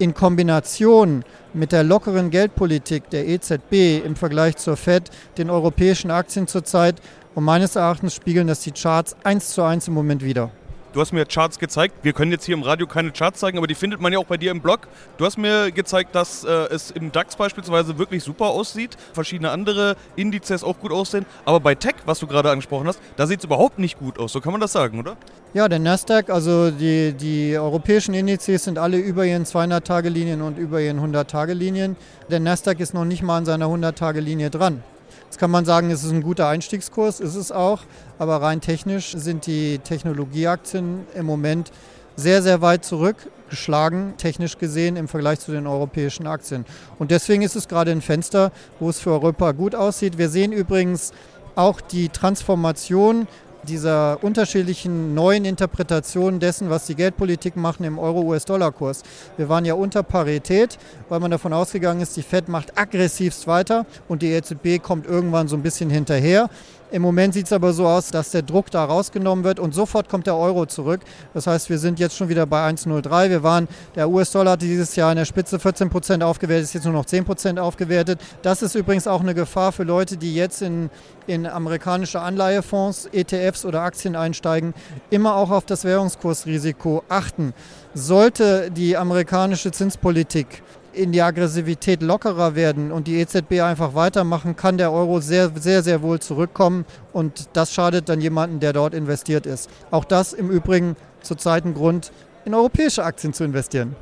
in 0.00 0.14
Kombination 0.14 1.24
mit 1.54 1.70
der 1.70 1.84
lockeren 1.84 2.30
Geldpolitik 2.30 3.08
der 3.10 3.28
EZB 3.28 4.04
im 4.04 4.16
Vergleich 4.16 4.56
zur 4.56 4.76
Fed 4.76 5.10
den 5.38 5.48
europäischen 5.48 6.10
Aktien 6.10 6.48
zurzeit 6.48 6.96
und 7.36 7.44
meines 7.44 7.76
Erachtens 7.76 8.16
spiegeln 8.16 8.48
das 8.48 8.60
die 8.60 8.72
Charts 8.72 9.14
eins 9.22 9.50
zu 9.50 9.62
eins 9.62 9.86
im 9.86 9.94
Moment 9.94 10.24
wieder. 10.24 10.50
Du 10.92 11.00
hast 11.00 11.12
mir 11.12 11.24
Charts 11.24 11.58
gezeigt. 11.58 11.94
Wir 12.02 12.12
können 12.12 12.32
jetzt 12.32 12.44
hier 12.44 12.54
im 12.54 12.62
Radio 12.62 12.86
keine 12.86 13.12
Charts 13.12 13.40
zeigen, 13.40 13.56
aber 13.56 13.66
die 13.66 13.74
findet 13.74 14.02
man 14.02 14.12
ja 14.12 14.18
auch 14.18 14.26
bei 14.26 14.36
dir 14.36 14.50
im 14.50 14.60
Blog. 14.60 14.80
Du 15.16 15.24
hast 15.24 15.38
mir 15.38 15.70
gezeigt, 15.72 16.14
dass 16.14 16.44
äh, 16.44 16.50
es 16.50 16.90
im 16.90 17.10
DAX 17.10 17.36
beispielsweise 17.36 17.96
wirklich 17.96 18.22
super 18.22 18.46
aussieht, 18.46 18.98
verschiedene 19.14 19.50
andere 19.50 19.96
Indizes 20.16 20.62
auch 20.62 20.78
gut 20.78 20.92
aussehen. 20.92 21.24
Aber 21.46 21.60
bei 21.60 21.74
Tech, 21.74 21.94
was 22.04 22.18
du 22.18 22.26
gerade 22.26 22.50
angesprochen 22.50 22.86
hast, 22.86 23.00
da 23.16 23.26
sieht 23.26 23.38
es 23.38 23.46
überhaupt 23.46 23.78
nicht 23.78 23.98
gut 23.98 24.18
aus. 24.18 24.32
So 24.32 24.42
kann 24.42 24.52
man 24.52 24.60
das 24.60 24.72
sagen, 24.72 24.98
oder? 24.98 25.16
Ja, 25.54 25.66
der 25.66 25.78
Nasdaq, 25.78 26.28
also 26.28 26.70
die, 26.70 27.14
die 27.14 27.56
europäischen 27.56 28.12
Indizes 28.12 28.64
sind 28.64 28.78
alle 28.78 28.98
über 28.98 29.24
ihren 29.24 29.44
200-Tage-Linien 29.44 30.42
und 30.42 30.58
über 30.58 30.82
ihren 30.82 31.00
100-Tage-Linien. 31.00 31.96
Der 32.30 32.40
Nasdaq 32.40 32.80
ist 32.80 32.92
noch 32.92 33.06
nicht 33.06 33.22
mal 33.22 33.38
an 33.38 33.46
seiner 33.46 33.66
100-Tage-Linie 33.66 34.50
dran. 34.50 34.82
Jetzt 35.32 35.38
kann 35.38 35.50
man 35.50 35.64
sagen, 35.64 35.90
es 35.90 36.04
ist 36.04 36.12
ein 36.12 36.22
guter 36.22 36.48
Einstiegskurs, 36.48 37.18
ist 37.18 37.36
es 37.36 37.52
auch, 37.52 37.84
aber 38.18 38.42
rein 38.42 38.60
technisch 38.60 39.12
sind 39.16 39.46
die 39.46 39.78
Technologieaktien 39.78 41.06
im 41.14 41.24
Moment 41.24 41.72
sehr, 42.16 42.42
sehr 42.42 42.60
weit 42.60 42.84
zurückgeschlagen, 42.84 44.12
technisch 44.18 44.58
gesehen, 44.58 44.96
im 44.96 45.08
Vergleich 45.08 45.40
zu 45.40 45.50
den 45.50 45.66
europäischen 45.66 46.26
Aktien. 46.26 46.66
Und 46.98 47.10
deswegen 47.10 47.40
ist 47.40 47.56
es 47.56 47.66
gerade 47.66 47.92
ein 47.92 48.02
Fenster, 48.02 48.52
wo 48.78 48.90
es 48.90 49.00
für 49.00 49.12
Europa 49.12 49.52
gut 49.52 49.74
aussieht. 49.74 50.18
Wir 50.18 50.28
sehen 50.28 50.52
übrigens 50.52 51.12
auch 51.54 51.80
die 51.80 52.10
Transformation 52.10 53.26
dieser 53.68 54.18
unterschiedlichen 54.22 55.14
neuen 55.14 55.44
Interpretationen 55.44 56.40
dessen, 56.40 56.70
was 56.70 56.86
die 56.86 56.94
Geldpolitik 56.94 57.56
machen 57.56 57.84
im 57.84 57.98
Euro-US-Dollar-Kurs. 57.98 59.02
Wir 59.36 59.48
waren 59.48 59.64
ja 59.64 59.74
unter 59.74 60.02
Parität, 60.02 60.78
weil 61.08 61.20
man 61.20 61.30
davon 61.30 61.52
ausgegangen 61.52 62.00
ist, 62.00 62.16
die 62.16 62.22
Fed 62.22 62.48
macht 62.48 62.78
aggressivst 62.78 63.46
weiter 63.46 63.86
und 64.08 64.22
die 64.22 64.32
EZB 64.32 64.82
kommt 64.82 65.06
irgendwann 65.06 65.48
so 65.48 65.56
ein 65.56 65.62
bisschen 65.62 65.90
hinterher. 65.90 66.48
Im 66.92 67.00
Moment 67.00 67.32
sieht 67.32 67.46
es 67.46 67.52
aber 67.54 67.72
so 67.72 67.86
aus, 67.86 68.10
dass 68.10 68.32
der 68.32 68.42
Druck 68.42 68.70
da 68.70 68.84
rausgenommen 68.84 69.44
wird 69.44 69.58
und 69.58 69.72
sofort 69.72 70.10
kommt 70.10 70.26
der 70.26 70.36
Euro 70.36 70.66
zurück. 70.66 71.00
Das 71.32 71.46
heißt, 71.46 71.70
wir 71.70 71.78
sind 71.78 71.98
jetzt 71.98 72.14
schon 72.14 72.28
wieder 72.28 72.44
bei 72.44 72.68
1,03. 72.68 73.30
Wir 73.30 73.42
waren, 73.42 73.66
der 73.94 74.10
US-Dollar 74.10 74.52
hatte 74.52 74.66
dieses 74.66 74.94
Jahr 74.94 75.10
in 75.10 75.16
der 75.16 75.24
Spitze 75.24 75.58
14 75.58 75.88
Prozent 75.88 76.22
aufgewertet, 76.22 76.64
ist 76.64 76.74
jetzt 76.74 76.84
nur 76.84 76.92
noch 76.92 77.06
10 77.06 77.24
Prozent 77.24 77.58
aufgewertet. 77.58 78.20
Das 78.42 78.60
ist 78.60 78.74
übrigens 78.74 79.06
auch 79.06 79.22
eine 79.22 79.32
Gefahr 79.32 79.72
für 79.72 79.84
Leute, 79.84 80.18
die 80.18 80.34
jetzt 80.34 80.60
in, 80.60 80.90
in 81.26 81.46
amerikanische 81.46 82.20
Anleihefonds, 82.20 83.08
ETFs 83.10 83.64
oder 83.64 83.80
Aktien 83.80 84.14
einsteigen. 84.14 84.74
Immer 85.08 85.36
auch 85.36 85.50
auf 85.50 85.64
das 85.64 85.84
Währungskursrisiko 85.84 87.04
achten. 87.08 87.54
Sollte 87.94 88.70
die 88.70 88.98
amerikanische 88.98 89.70
Zinspolitik 89.70 90.62
in 90.92 91.12
die 91.12 91.22
Aggressivität 91.22 92.02
lockerer 92.02 92.54
werden 92.54 92.92
und 92.92 93.06
die 93.06 93.16
EZB 93.20 93.62
einfach 93.62 93.94
weitermachen, 93.94 94.56
kann 94.56 94.78
der 94.78 94.92
Euro 94.92 95.20
sehr, 95.20 95.50
sehr, 95.54 95.82
sehr 95.82 96.02
wohl 96.02 96.20
zurückkommen 96.20 96.84
und 97.12 97.48
das 97.54 97.72
schadet 97.72 98.08
dann 98.08 98.20
jemanden, 98.20 98.60
der 98.60 98.72
dort 98.72 98.94
investiert 98.94 99.46
ist. 99.46 99.70
Auch 99.90 100.04
das 100.04 100.32
im 100.32 100.50
Übrigen 100.50 100.96
zurzeit 101.22 101.64
ein 101.64 101.74
Grund, 101.74 102.12
in 102.44 102.54
europäische 102.54 103.04
Aktien 103.04 103.32
zu 103.32 103.44
investieren. 103.44 103.96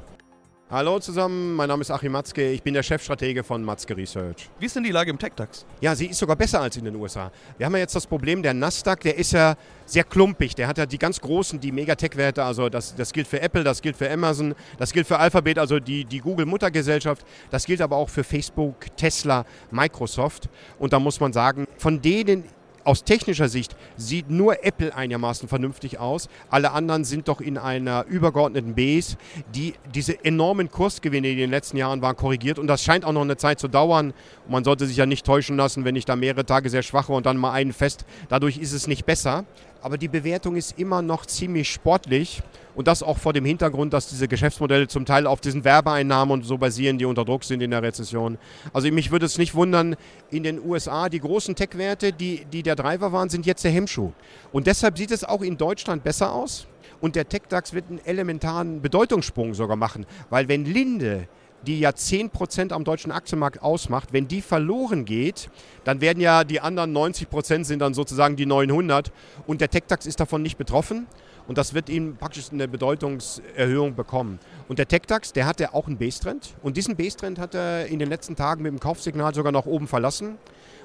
Hallo 0.72 1.00
zusammen, 1.00 1.55
mein 1.55 1.67
Name 1.67 1.81
ist 1.81 1.90
Achim 1.90 2.12
Matzke, 2.12 2.52
ich 2.52 2.62
bin 2.62 2.75
der 2.75 2.84
Chefstratege 2.84 3.43
von 3.43 3.64
Matzke 3.64 3.96
Research. 3.96 4.49
Wie 4.61 4.67
ist 4.67 4.76
denn 4.76 4.84
die 4.84 4.93
Lage 4.93 5.11
im 5.11 5.19
Tech-DAX? 5.19 5.67
Ja, 5.81 5.96
sie 5.96 6.06
ist 6.06 6.19
sogar 6.20 6.37
besser 6.37 6.61
als 6.61 6.76
in 6.76 6.84
den 6.84 6.94
USA. 6.94 7.32
Wir 7.58 7.67
haben 7.67 7.72
ja 7.72 7.81
jetzt 7.81 7.96
das 7.96 8.06
Problem, 8.06 8.40
der 8.40 8.55
Nasdaq, 8.55 9.00
der 9.00 9.19
ist 9.19 9.32
ja 9.32 9.56
sehr 9.84 10.05
klumpig. 10.05 10.55
Der 10.55 10.69
hat 10.69 10.78
ja 10.78 10.87
die 10.87 10.99
ganz 10.99 11.20
großen, 11.20 11.58
die 11.58 11.72
Megatech-Werte, 11.72 12.44
also 12.44 12.69
das, 12.69 12.94
das 12.94 13.12
gilt 13.12 13.26
für 13.26 13.40
Apple, 13.40 13.64
das 13.64 13.82
gilt 13.82 13.96
für 13.96 14.08
Amazon, 14.08 14.55
das 14.78 14.93
gilt 14.93 15.08
für 15.08 15.19
Alphabet, 15.19 15.58
also 15.58 15.81
die, 15.81 16.05
die 16.05 16.20
Google-Muttergesellschaft, 16.20 17.26
das 17.50 17.64
gilt 17.64 17.81
aber 17.81 17.96
auch 17.96 18.08
für 18.08 18.23
Facebook, 18.23 18.97
Tesla, 18.97 19.47
Microsoft. 19.73 20.49
Und 20.78 20.92
da 20.92 21.00
muss 21.00 21.18
man 21.18 21.33
sagen, 21.33 21.66
von 21.78 22.00
denen 22.00 22.44
aus 22.90 23.04
technischer 23.04 23.49
Sicht 23.49 23.76
sieht 23.97 24.30
nur 24.30 24.64
Apple 24.64 24.92
einigermaßen 24.92 25.49
vernünftig 25.49 26.00
aus. 26.00 26.28
Alle 26.50 26.73
anderen 26.73 27.04
sind 27.04 27.28
doch 27.28 27.40
in 27.40 27.56
einer 27.56 28.04
übergeordneten 28.06 28.75
Base, 28.75 29.16
die 29.54 29.75
diese 29.94 30.25
enormen 30.25 30.73
Kursgewinne, 30.73 31.28
die 31.28 31.35
in 31.35 31.38
den 31.38 31.50
letzten 31.50 31.76
Jahren 31.76 32.02
waren, 32.02 32.16
korrigiert. 32.16 32.59
Und 32.59 32.66
das 32.66 32.82
scheint 32.82 33.04
auch 33.04 33.12
noch 33.12 33.20
eine 33.20 33.37
Zeit 33.37 33.61
zu 33.61 33.68
dauern. 33.68 34.12
man 34.49 34.64
sollte 34.64 34.87
sich 34.87 34.97
ja 34.97 35.06
nicht 35.06 35.25
täuschen 35.25 35.56
lassen, 35.56 35.85
wenn 35.85 35.94
ich 35.94 36.04
da 36.04 36.16
mehrere 36.16 36.44
Tage 36.44 36.68
sehr 36.68 36.82
schwach 36.82 37.09
war 37.09 37.16
und 37.16 37.26
dann 37.26 37.37
mal 37.37 37.52
einen 37.52 37.73
fest. 37.73 38.04
Dadurch 38.28 38.59
ist 38.59 38.73
es 38.73 38.88
nicht 38.88 39.06
besser 39.06 39.44
aber 39.82 39.99
die 39.99 40.08
Bewertung 40.08 40.56
ist 40.56 40.78
immer 40.78 41.02
noch 41.02 41.26
ziemlich 41.26 41.70
sportlich. 41.70 42.42
Und 42.75 42.87
das 42.87 43.02
auch 43.02 43.18
vor 43.18 43.32
dem 43.32 43.44
Hintergrund, 43.44 43.92
dass 43.92 44.08
diese 44.08 44.28
Geschäftsmodelle 44.28 44.87
zum 44.88 45.04
Teil 45.04 45.26
auf 45.26 45.40
diesen 45.40 45.64
Werbeeinnahmen 45.64 46.32
und 46.32 46.44
so 46.44 46.56
basieren, 46.56 46.99
die 46.99 47.04
unter 47.04 47.25
Druck 47.25 47.44
sind 47.44 47.62
in 47.62 47.72
der 47.72 47.82
Rezession. 47.82 48.38
Also 48.72 48.90
mich 48.92 49.10
würde 49.10 49.26
es 49.26 49.38
nicht 49.38 49.54
wundern, 49.54 49.96
in 50.30 50.44
den 50.44 50.64
USA 50.64 51.08
die 51.08 51.20
großen 51.20 51.56
Tech-Werte, 51.56 52.12
die, 52.12 52.44
die 52.44 52.62
der 52.62 52.76
Driver 52.76 53.12
waren, 53.12 53.28
sind 53.28 53.44
jetzt 53.44 53.64
der 53.64 53.72
Hemmschuh. 53.72 54.12
Und 54.52 54.66
deshalb 54.66 54.96
sieht 54.96 55.10
es 55.10 55.25
auch 55.25 55.42
in 55.42 55.56
Deutschland 55.56 56.04
besser 56.04 56.32
aus. 56.32 56.66
Und 57.00 57.16
der 57.16 57.28
Tech-DAX 57.28 57.72
wird 57.72 57.87
einen 57.88 58.00
elementaren 58.04 58.82
Bedeutungssprung 58.82 59.54
sogar 59.54 59.76
machen. 59.76 60.06
Weil 60.28 60.49
wenn 60.49 60.64
Linde 60.64 61.28
die 61.67 61.81
ja 61.81 61.90
10% 61.90 62.73
am 62.73 62.85
deutschen 62.85 63.12
Aktienmarkt 63.12 63.62
ausmacht, 63.62 64.12
wenn 64.12 64.29
die 64.29 64.40
verloren 64.40 65.05
geht, 65.05 65.50
dann 65.85 66.00
werden 66.00 66.21
ja 66.21 66.45
die 66.45 66.61
anderen 66.61 66.97
90% 66.97 67.64
sind 67.64 67.81
dann 67.81 67.95
sozusagen 67.95 68.37
die 68.37 68.47
900 68.47 69.12
und 69.47 69.61
der 69.61 69.71
TechDAX 69.71 70.07
ist 70.07 70.21
davon 70.21 70.43
nicht 70.43 70.59
betroffen 70.59 71.07
und 71.47 71.59
das 71.59 71.75
wird 71.75 71.88
ihm 71.88 72.17
praktisch 72.17 72.52
eine 72.52 72.69
Bedeutungserhöhung 72.69 73.95
bekommen. 73.95 74.38
Und 74.69 74.79
der 74.79 74.87
TechDAX, 74.87 75.33
der 75.33 75.47
hatte 75.47 75.75
auch 75.75 75.87
einen 75.87 75.99
Base-Trend 75.99 76.55
und 76.62 76.76
diesen 76.76 76.97
Base-Trend 76.97 77.38
hat 77.38 77.55
er 77.55 77.87
in 77.87 77.99
den 77.99 78.09
letzten 78.09 78.37
Tagen 78.37 78.62
mit 78.62 78.73
dem 78.73 78.81
Kaufsignal 78.81 79.35
sogar 79.35 79.52
nach 79.52 79.67
oben 79.67 79.88
verlassen. 79.88 80.38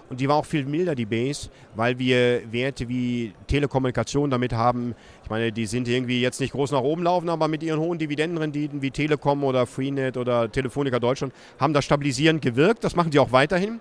Und 0.10 0.20
die 0.20 0.30
war 0.30 0.36
auch 0.36 0.46
viel 0.46 0.66
milder, 0.66 0.94
die 0.94 1.06
Base, 1.06 1.50
weil 1.76 1.98
wir 1.98 2.42
Werte 2.52 2.88
wie 2.88 3.34
Telekommunikation 3.48 4.30
damit 4.30 4.54
haben. 4.54 4.94
Ich 5.24 5.30
meine, 5.30 5.52
die 5.52 5.66
sind 5.66 5.88
irgendwie 5.88 6.22
jetzt 6.22 6.40
nicht 6.40 6.52
groß 6.52 6.72
nach 6.72 6.82
oben 6.82 7.04
laufen, 7.04 7.30
aber 7.30 7.48
mit 7.48 7.64
ihren 7.64 7.80
hohen 7.80 7.98
Dividendenrenditen 7.98 8.82
wie 8.82 8.92
Telekom 8.92 9.44
oder 9.44 9.66
Freenet 9.66 10.18
oder 10.18 10.52
Telefonica 10.52 11.00
Deutschland 11.00 11.34
haben 11.60 11.74
da 11.74 11.82
stabilisierend 11.82 12.42
gewirkt. 12.42 12.84
Das 12.84 12.96
machen 12.96 13.10
die 13.12 13.20
auch 13.20 13.32
weiterhin. 13.32 13.80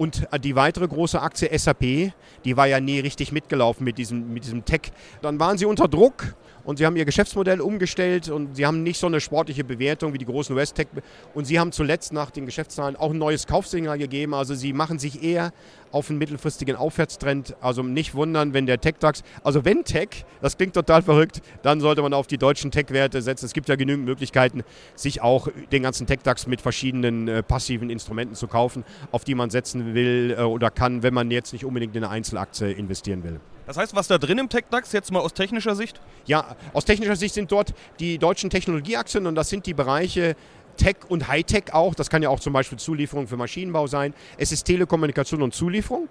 Und 0.00 0.26
die 0.42 0.56
weitere 0.56 0.88
große 0.88 1.20
Aktie 1.20 1.50
SAP, 1.58 2.14
die 2.46 2.56
war 2.56 2.66
ja 2.66 2.80
nie 2.80 3.00
richtig 3.00 3.32
mitgelaufen 3.32 3.84
mit 3.84 3.98
diesem, 3.98 4.32
mit 4.32 4.44
diesem 4.44 4.64
Tech. 4.64 4.92
Dann 5.20 5.38
waren 5.38 5.58
sie 5.58 5.66
unter 5.66 5.88
Druck 5.88 6.34
und 6.64 6.78
sie 6.78 6.86
haben 6.86 6.96
ihr 6.96 7.04
Geschäftsmodell 7.04 7.60
umgestellt 7.60 8.30
und 8.30 8.56
sie 8.56 8.64
haben 8.64 8.82
nicht 8.82 8.98
so 8.98 9.08
eine 9.08 9.20
sportliche 9.20 9.62
Bewertung 9.62 10.14
wie 10.14 10.18
die 10.18 10.24
großen 10.24 10.56
US-Tech. 10.56 10.86
Und 11.34 11.44
sie 11.44 11.60
haben 11.60 11.70
zuletzt 11.70 12.14
nach 12.14 12.30
den 12.30 12.46
Geschäftszahlen 12.46 12.96
auch 12.96 13.10
ein 13.10 13.18
neues 13.18 13.46
Kaufsignal 13.46 13.98
gegeben. 13.98 14.32
Also 14.32 14.54
sie 14.54 14.72
machen 14.72 14.98
sich 14.98 15.22
eher 15.22 15.52
auf 15.92 16.08
einen 16.08 16.18
mittelfristigen 16.18 16.76
Aufwärtstrend. 16.76 17.54
Also 17.60 17.82
nicht 17.82 18.14
wundern, 18.14 18.54
wenn 18.54 18.64
der 18.64 18.80
Tech-DAX, 18.80 19.22
also 19.44 19.66
wenn 19.66 19.84
Tech, 19.84 20.24
das 20.40 20.56
klingt 20.56 20.74
total 20.74 21.02
verrückt, 21.02 21.42
dann 21.62 21.80
sollte 21.80 22.00
man 22.00 22.14
auf 22.14 22.26
die 22.26 22.38
deutschen 22.38 22.70
Tech-Werte 22.70 23.20
setzen. 23.20 23.44
Es 23.44 23.52
gibt 23.52 23.68
ja 23.68 23.76
genügend 23.76 24.06
Möglichkeiten, 24.06 24.62
sich 24.94 25.20
auch 25.20 25.48
den 25.72 25.82
ganzen 25.82 26.06
Tech-DAX 26.06 26.46
mit 26.46 26.62
verschiedenen 26.62 27.28
äh, 27.28 27.42
passiven 27.42 27.90
Instrumenten 27.90 28.34
zu 28.34 28.46
kaufen, 28.46 28.84
auf 29.12 29.24
die 29.24 29.34
man 29.34 29.50
setzen 29.50 29.84
will 29.84 29.89
äh, 29.96 30.42
oder 30.42 30.70
kann, 30.70 31.02
wenn 31.02 31.14
man 31.14 31.30
jetzt 31.30 31.52
nicht 31.52 31.64
unbedingt 31.64 31.96
in 31.96 32.04
eine 32.04 32.12
Einzelaktie 32.12 32.70
investieren 32.72 33.22
will. 33.24 33.40
Das 33.66 33.76
heißt, 33.76 33.94
was 33.94 34.08
da 34.08 34.18
drin 34.18 34.38
im 34.38 34.48
TechDAX, 34.48 34.92
jetzt 34.92 35.12
mal 35.12 35.20
aus 35.20 35.32
technischer 35.32 35.76
Sicht? 35.76 36.00
Ja, 36.26 36.56
aus 36.72 36.84
technischer 36.84 37.16
Sicht 37.16 37.34
sind 37.34 37.52
dort 37.52 37.72
die 38.00 38.18
deutschen 38.18 38.50
Technologieaktien 38.50 39.26
und 39.26 39.34
das 39.36 39.48
sind 39.48 39.66
die 39.66 39.74
Bereiche 39.74 40.34
Tech 40.76 40.96
und 41.08 41.28
Hightech 41.28 41.72
auch. 41.72 41.94
Das 41.94 42.10
kann 42.10 42.22
ja 42.22 42.30
auch 42.30 42.40
zum 42.40 42.52
Beispiel 42.52 42.78
Zulieferung 42.78 43.28
für 43.28 43.36
Maschinenbau 43.36 43.86
sein. 43.86 44.14
Es 44.38 44.50
ist 44.50 44.64
Telekommunikation 44.64 45.42
und 45.42 45.54
Zulieferung. 45.54 46.08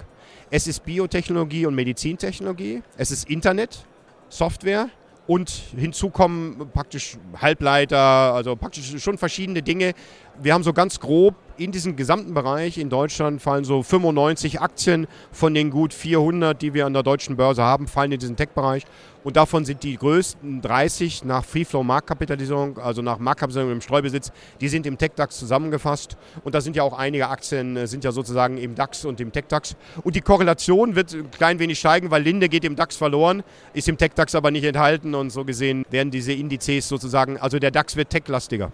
Es 0.51 0.67
ist 0.67 0.85
Biotechnologie 0.85 1.65
und 1.65 1.75
Medizintechnologie. 1.75 2.83
Es 2.95 3.11
ist 3.11 3.29
Internet, 3.29 3.85
Software. 4.29 4.89
Und 5.27 5.49
hinzu 5.77 6.09
kommen 6.09 6.71
praktisch 6.73 7.17
Halbleiter, 7.39 7.99
also 7.99 8.55
praktisch 8.55 8.99
schon 9.01 9.17
verschiedene 9.17 9.61
Dinge. 9.61 9.93
Wir 10.41 10.53
haben 10.53 10.63
so 10.63 10.73
ganz 10.73 10.99
grob 10.99 11.35
in 11.59 11.73
diesem 11.73 11.97
gesamten 11.97 12.33
Bereich 12.33 12.77
in 12.77 12.89
Deutschland 12.89 13.41
fallen 13.41 13.65
so 13.65 13.83
95 13.83 14.61
Aktien 14.61 15.07
von 15.31 15.53
den 15.53 15.69
gut 15.69 15.93
400, 15.93 16.59
die 16.61 16.73
wir 16.73 16.85
an 16.85 16.93
der 16.93 17.03
deutschen 17.03 17.35
Börse 17.35 17.61
haben, 17.61 17.87
fallen 17.87 18.13
in 18.13 18.19
diesen 18.19 18.37
Tech-Bereich. 18.37 18.85
Und 19.25 19.35
davon 19.35 19.65
sind 19.65 19.83
die 19.83 19.97
größten 19.97 20.61
30 20.61 21.25
nach 21.25 21.43
Free 21.43 21.65
Flow 21.65 21.83
Marktkapitalisierung, 21.83 22.77
also 22.77 23.01
nach 23.01 23.19
Marktkapitalisierung 23.19 23.73
im 23.73 23.81
Streubesitz, 23.81 24.31
die 24.61 24.69
sind 24.69 24.85
im 24.85 24.97
Tech-DAX 24.97 25.37
zusammengefasst. 25.37 26.15
Und 26.45 26.55
da 26.55 26.61
sind 26.61 26.77
ja 26.77 26.83
auch 26.83 26.97
einige 26.97 27.27
Aktien, 27.27 27.75
äh, 27.75 27.87
sind 27.87 28.05
ja 28.05 28.13
sozusagen 28.13 28.57
im 28.57 28.75
DAX 28.75 29.03
und 29.03 29.19
im 29.19 29.33
Tech-DAX. 29.33 29.75
Und 30.03 30.15
die 30.15 30.21
Korrelation 30.21 30.95
wird 30.95 31.13
ein 31.13 31.29
klein 31.31 31.59
wenig 31.59 31.79
steigen, 31.79 32.09
weil 32.09 32.23
Linde 32.23 32.47
geht 32.47 32.63
im 32.63 32.77
DAX 32.77 32.95
verloren, 32.95 33.43
ist 33.73 33.89
im 33.89 33.97
Tech-DAX 33.97 34.33
aber 34.35 34.51
nicht 34.51 34.63
enthalten. 34.63 35.13
Und 35.13 35.31
so 35.31 35.43
gesehen 35.43 35.85
werden 35.89 36.09
diese 36.09 36.31
Indizes 36.31 36.87
sozusagen, 36.87 37.37
also 37.37 37.59
der 37.59 37.71
DAX 37.71 37.97
wird 37.97 38.09
tech-lastiger. 38.09 38.71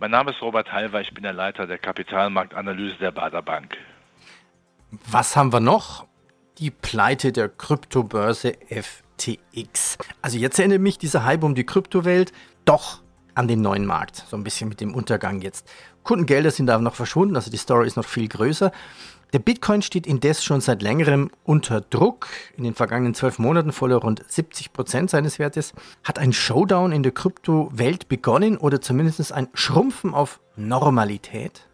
Mein 0.00 0.10
Name 0.10 0.32
ist 0.32 0.42
Robert 0.42 0.72
Halver, 0.72 1.00
ich 1.00 1.14
bin 1.14 1.22
der 1.22 1.32
Leiter 1.32 1.68
der 1.68 1.78
Kapitalmarktanalyse 1.78 2.96
der 2.96 3.12
Bader 3.12 3.42
Bank. 3.42 3.76
Was 5.06 5.36
haben 5.36 5.52
wir 5.52 5.60
noch? 5.60 6.06
Die 6.58 6.72
Pleite 6.72 7.30
der 7.30 7.48
Kryptobörse 7.48 8.54
FTX. 8.68 9.96
Also 10.20 10.36
jetzt 10.38 10.58
erinnert 10.58 10.80
mich 10.80 10.98
dieser 10.98 11.24
Hype 11.24 11.44
um 11.44 11.54
die 11.54 11.64
Kryptowelt 11.64 12.32
doch 12.64 13.02
an 13.36 13.46
den 13.46 13.60
neuen 13.60 13.86
Markt. 13.86 14.16
So 14.16 14.36
ein 14.36 14.42
bisschen 14.42 14.68
mit 14.68 14.80
dem 14.80 14.94
Untergang 14.94 15.40
jetzt. 15.40 15.70
Kundengelder 16.02 16.50
sind 16.50 16.70
aber 16.70 16.82
noch 16.82 16.96
verschwunden, 16.96 17.36
also 17.36 17.50
die 17.50 17.56
Story 17.56 17.86
ist 17.86 17.96
noch 17.96 18.04
viel 18.04 18.28
größer. 18.28 18.72
Der 19.34 19.40
Bitcoin 19.40 19.82
steht 19.82 20.06
indes 20.06 20.44
schon 20.44 20.60
seit 20.60 20.80
längerem 20.80 21.28
unter 21.42 21.80
Druck. 21.80 22.28
In 22.56 22.62
den 22.62 22.76
vergangenen 22.76 23.14
zwölf 23.14 23.40
Monaten 23.40 23.72
verlor 23.72 24.02
rund 24.02 24.22
70 24.28 24.72
Prozent 24.72 25.10
seines 25.10 25.40
Wertes. 25.40 25.72
Hat 26.04 26.20
ein 26.20 26.32
Showdown 26.32 26.92
in 26.92 27.02
der 27.02 27.10
Kryptowelt 27.10 28.06
begonnen 28.06 28.56
oder 28.56 28.80
zumindest 28.80 29.32
ein 29.32 29.48
Schrumpfen 29.52 30.14
auf 30.14 30.38
Normalität? 30.54 31.66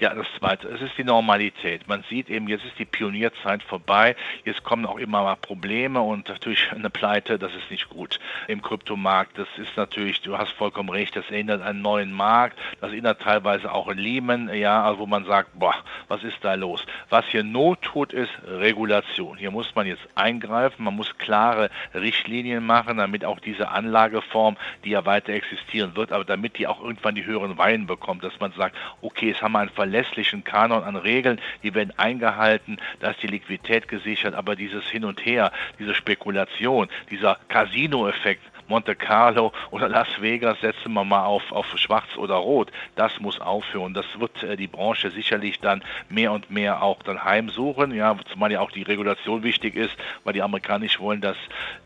Ja, 0.00 0.12
das 0.12 0.26
Zweite, 0.40 0.66
es 0.70 0.80
ist 0.80 0.98
die 0.98 1.04
Normalität. 1.04 1.86
Man 1.86 2.02
sieht 2.10 2.28
eben, 2.28 2.48
jetzt 2.48 2.64
ist 2.64 2.76
die 2.80 2.84
Pionierzeit 2.84 3.62
vorbei, 3.62 4.16
jetzt 4.44 4.64
kommen 4.64 4.86
auch 4.86 4.98
immer 4.98 5.22
mal 5.22 5.36
Probleme 5.36 6.00
und 6.00 6.28
natürlich 6.28 6.68
eine 6.74 6.90
Pleite, 6.90 7.38
das 7.38 7.54
ist 7.54 7.70
nicht 7.70 7.88
gut 7.90 8.18
im 8.48 8.60
Kryptomarkt. 8.60 9.38
Das 9.38 9.46
ist 9.56 9.76
natürlich, 9.76 10.20
du 10.20 10.36
hast 10.36 10.50
vollkommen 10.50 10.88
recht, 10.88 11.14
das 11.14 11.30
erinnert 11.30 11.62
an 11.62 11.68
einen 11.68 11.82
neuen 11.82 12.12
Markt, 12.12 12.58
das 12.80 12.90
erinnert 12.90 13.22
teilweise 13.22 13.70
auch 13.72 13.86
an 13.86 13.98
Lehman, 13.98 14.52
ja, 14.52 14.82
also 14.82 14.98
wo 14.98 15.06
man 15.06 15.26
sagt, 15.26 15.56
boah, 15.56 15.76
was 16.08 16.24
ist 16.24 16.38
da 16.40 16.54
los? 16.54 16.84
Was 17.08 17.26
hier 17.26 17.44
Not 17.44 17.82
tut, 17.82 18.12
ist 18.12 18.32
Regulation. 18.48 19.36
Hier 19.38 19.52
muss 19.52 19.76
man 19.76 19.86
jetzt 19.86 20.02
eingreifen, 20.16 20.82
man 20.82 20.96
muss 20.96 21.16
klare 21.18 21.70
Richtlinien 21.94 22.66
machen, 22.66 22.96
damit 22.96 23.24
auch 23.24 23.38
diese 23.38 23.68
Anlageform, 23.68 24.56
die 24.84 24.90
ja 24.90 25.06
weiter 25.06 25.34
existieren 25.34 25.94
wird, 25.94 26.10
aber 26.10 26.24
damit 26.24 26.58
die 26.58 26.66
auch 26.66 26.82
irgendwann 26.82 27.14
die 27.14 27.24
höheren 27.24 27.56
Weinen 27.58 27.86
bekommt, 27.86 28.24
dass 28.24 28.40
man 28.40 28.50
sagt, 28.52 28.74
okay, 29.00 29.30
es 29.30 29.40
haben 29.40 29.52
wir 29.52 29.60
einen 29.60 29.70
verlässlichen 29.84 30.44
Kanon 30.44 30.82
an 30.82 30.96
Regeln, 30.96 31.38
die 31.62 31.74
werden 31.74 31.92
eingehalten, 31.98 32.78
da 33.00 33.10
ist 33.10 33.22
die 33.22 33.26
Liquidität 33.26 33.86
gesichert, 33.86 34.34
aber 34.34 34.56
dieses 34.56 34.84
Hin 34.86 35.04
und 35.04 35.26
Her, 35.26 35.52
diese 35.78 35.94
Spekulation, 35.94 36.88
dieser 37.10 37.38
Casino-Effekt, 37.48 38.40
Monte 38.68 38.94
Carlo 38.94 39.52
oder 39.70 39.88
Las 39.88 40.08
Vegas 40.20 40.60
setzen 40.60 40.92
wir 40.92 41.04
mal 41.04 41.24
auf, 41.24 41.52
auf 41.52 41.66
schwarz 41.78 42.16
oder 42.16 42.34
rot. 42.34 42.70
Das 42.96 43.20
muss 43.20 43.40
aufhören. 43.40 43.94
Das 43.94 44.06
wird 44.18 44.42
äh, 44.42 44.56
die 44.56 44.66
Branche 44.66 45.10
sicherlich 45.10 45.60
dann 45.60 45.82
mehr 46.08 46.32
und 46.32 46.50
mehr 46.50 46.82
auch 46.82 47.02
dann 47.02 47.24
heimsuchen, 47.24 47.94
ja, 47.94 48.16
zumal 48.30 48.52
ja 48.52 48.60
auch 48.60 48.70
die 48.70 48.82
Regulation 48.82 49.42
wichtig 49.42 49.76
ist, 49.76 49.94
weil 50.24 50.32
die 50.32 50.42
Amerikaner 50.42 50.80
nicht 50.80 51.00
wollen, 51.00 51.20
dass 51.20 51.36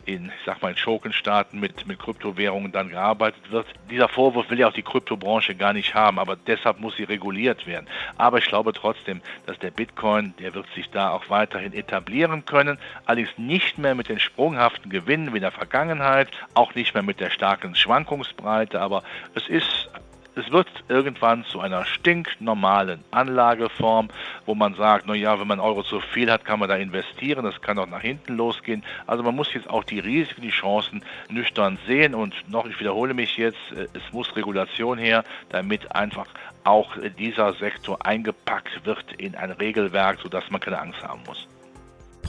in, 0.05 0.25
ich 0.25 0.45
sag 0.45 0.61
mal, 0.61 0.71
in 0.71 0.77
Schurkenstaaten 0.77 1.59
mit, 1.59 1.85
mit 1.87 1.99
Kryptowährungen 1.99 2.71
dann 2.71 2.89
gearbeitet 2.89 3.51
wird. 3.51 3.67
Dieser 3.89 4.07
Vorwurf 4.07 4.49
will 4.49 4.59
ja 4.59 4.67
auch 4.67 4.73
die 4.73 4.81
Kryptobranche 4.81 5.55
gar 5.55 5.73
nicht 5.73 5.93
haben, 5.93 6.19
aber 6.19 6.35
deshalb 6.35 6.79
muss 6.79 6.95
sie 6.95 7.03
reguliert 7.03 7.67
werden. 7.67 7.87
Aber 8.17 8.39
ich 8.39 8.45
glaube 8.45 8.73
trotzdem, 8.73 9.21
dass 9.45 9.59
der 9.59 9.71
Bitcoin, 9.71 10.33
der 10.39 10.53
wird 10.53 10.65
sich 10.73 10.89
da 10.89 11.11
auch 11.11 11.29
weiterhin 11.29 11.73
etablieren 11.73 12.45
können, 12.45 12.79
allerdings 13.05 13.37
nicht 13.37 13.77
mehr 13.77 13.95
mit 13.95 14.09
den 14.09 14.19
sprunghaften 14.19 14.89
Gewinnen 14.89 15.33
wie 15.33 15.37
in 15.37 15.43
der 15.43 15.51
Vergangenheit, 15.51 16.29
auch 16.53 16.68
auch 16.69 16.75
nicht 16.75 16.93
mehr 16.93 17.03
mit 17.03 17.19
der 17.19 17.29
starken 17.29 17.75
Schwankungsbreite, 17.75 18.79
aber 18.79 19.03
es 19.35 19.47
ist 19.47 19.89
es 20.35 20.49
wird 20.51 20.69
irgendwann 20.87 21.43
zu 21.43 21.59
einer 21.59 21.83
stinknormalen 21.83 23.03
Anlageform, 23.11 24.07
wo 24.45 24.55
man 24.55 24.73
sagt, 24.75 25.05
naja, 25.05 25.37
wenn 25.37 25.47
man 25.47 25.59
Euro 25.59 25.83
zu 25.83 25.99
viel 25.99 26.31
hat, 26.31 26.45
kann 26.45 26.59
man 26.59 26.69
da 26.69 26.77
investieren, 26.77 27.43
das 27.43 27.59
kann 27.61 27.77
auch 27.77 27.87
nach 27.87 27.99
hinten 27.99 28.37
losgehen. 28.37 28.83
Also 29.05 29.21
man 29.21 29.35
muss 29.35 29.53
jetzt 29.53 29.69
auch 29.69 29.83
die 29.83 29.99
Risiken, 29.99 30.41
die 30.41 30.51
Chancen 30.51 31.03
nüchtern 31.29 31.77
sehen 31.87 32.15
und 32.15 32.33
noch, 32.47 32.65
ich 32.67 32.79
wiederhole 32.79 33.13
mich 33.13 33.35
jetzt, 33.35 33.57
äh, 33.75 33.87
es 33.91 34.13
muss 34.13 34.33
Regulation 34.37 34.97
her, 34.97 35.25
damit 35.49 35.93
einfach 35.93 36.27
auch 36.63 36.95
dieser 37.17 37.53
Sektor 37.55 38.05
eingepackt 38.05 38.85
wird 38.85 39.11
in 39.17 39.35
ein 39.35 39.51
Regelwerk, 39.51 40.19
sodass 40.21 40.49
man 40.51 40.61
keine 40.61 40.79
Angst 40.79 41.03
haben 41.03 41.23
muss. 41.25 41.49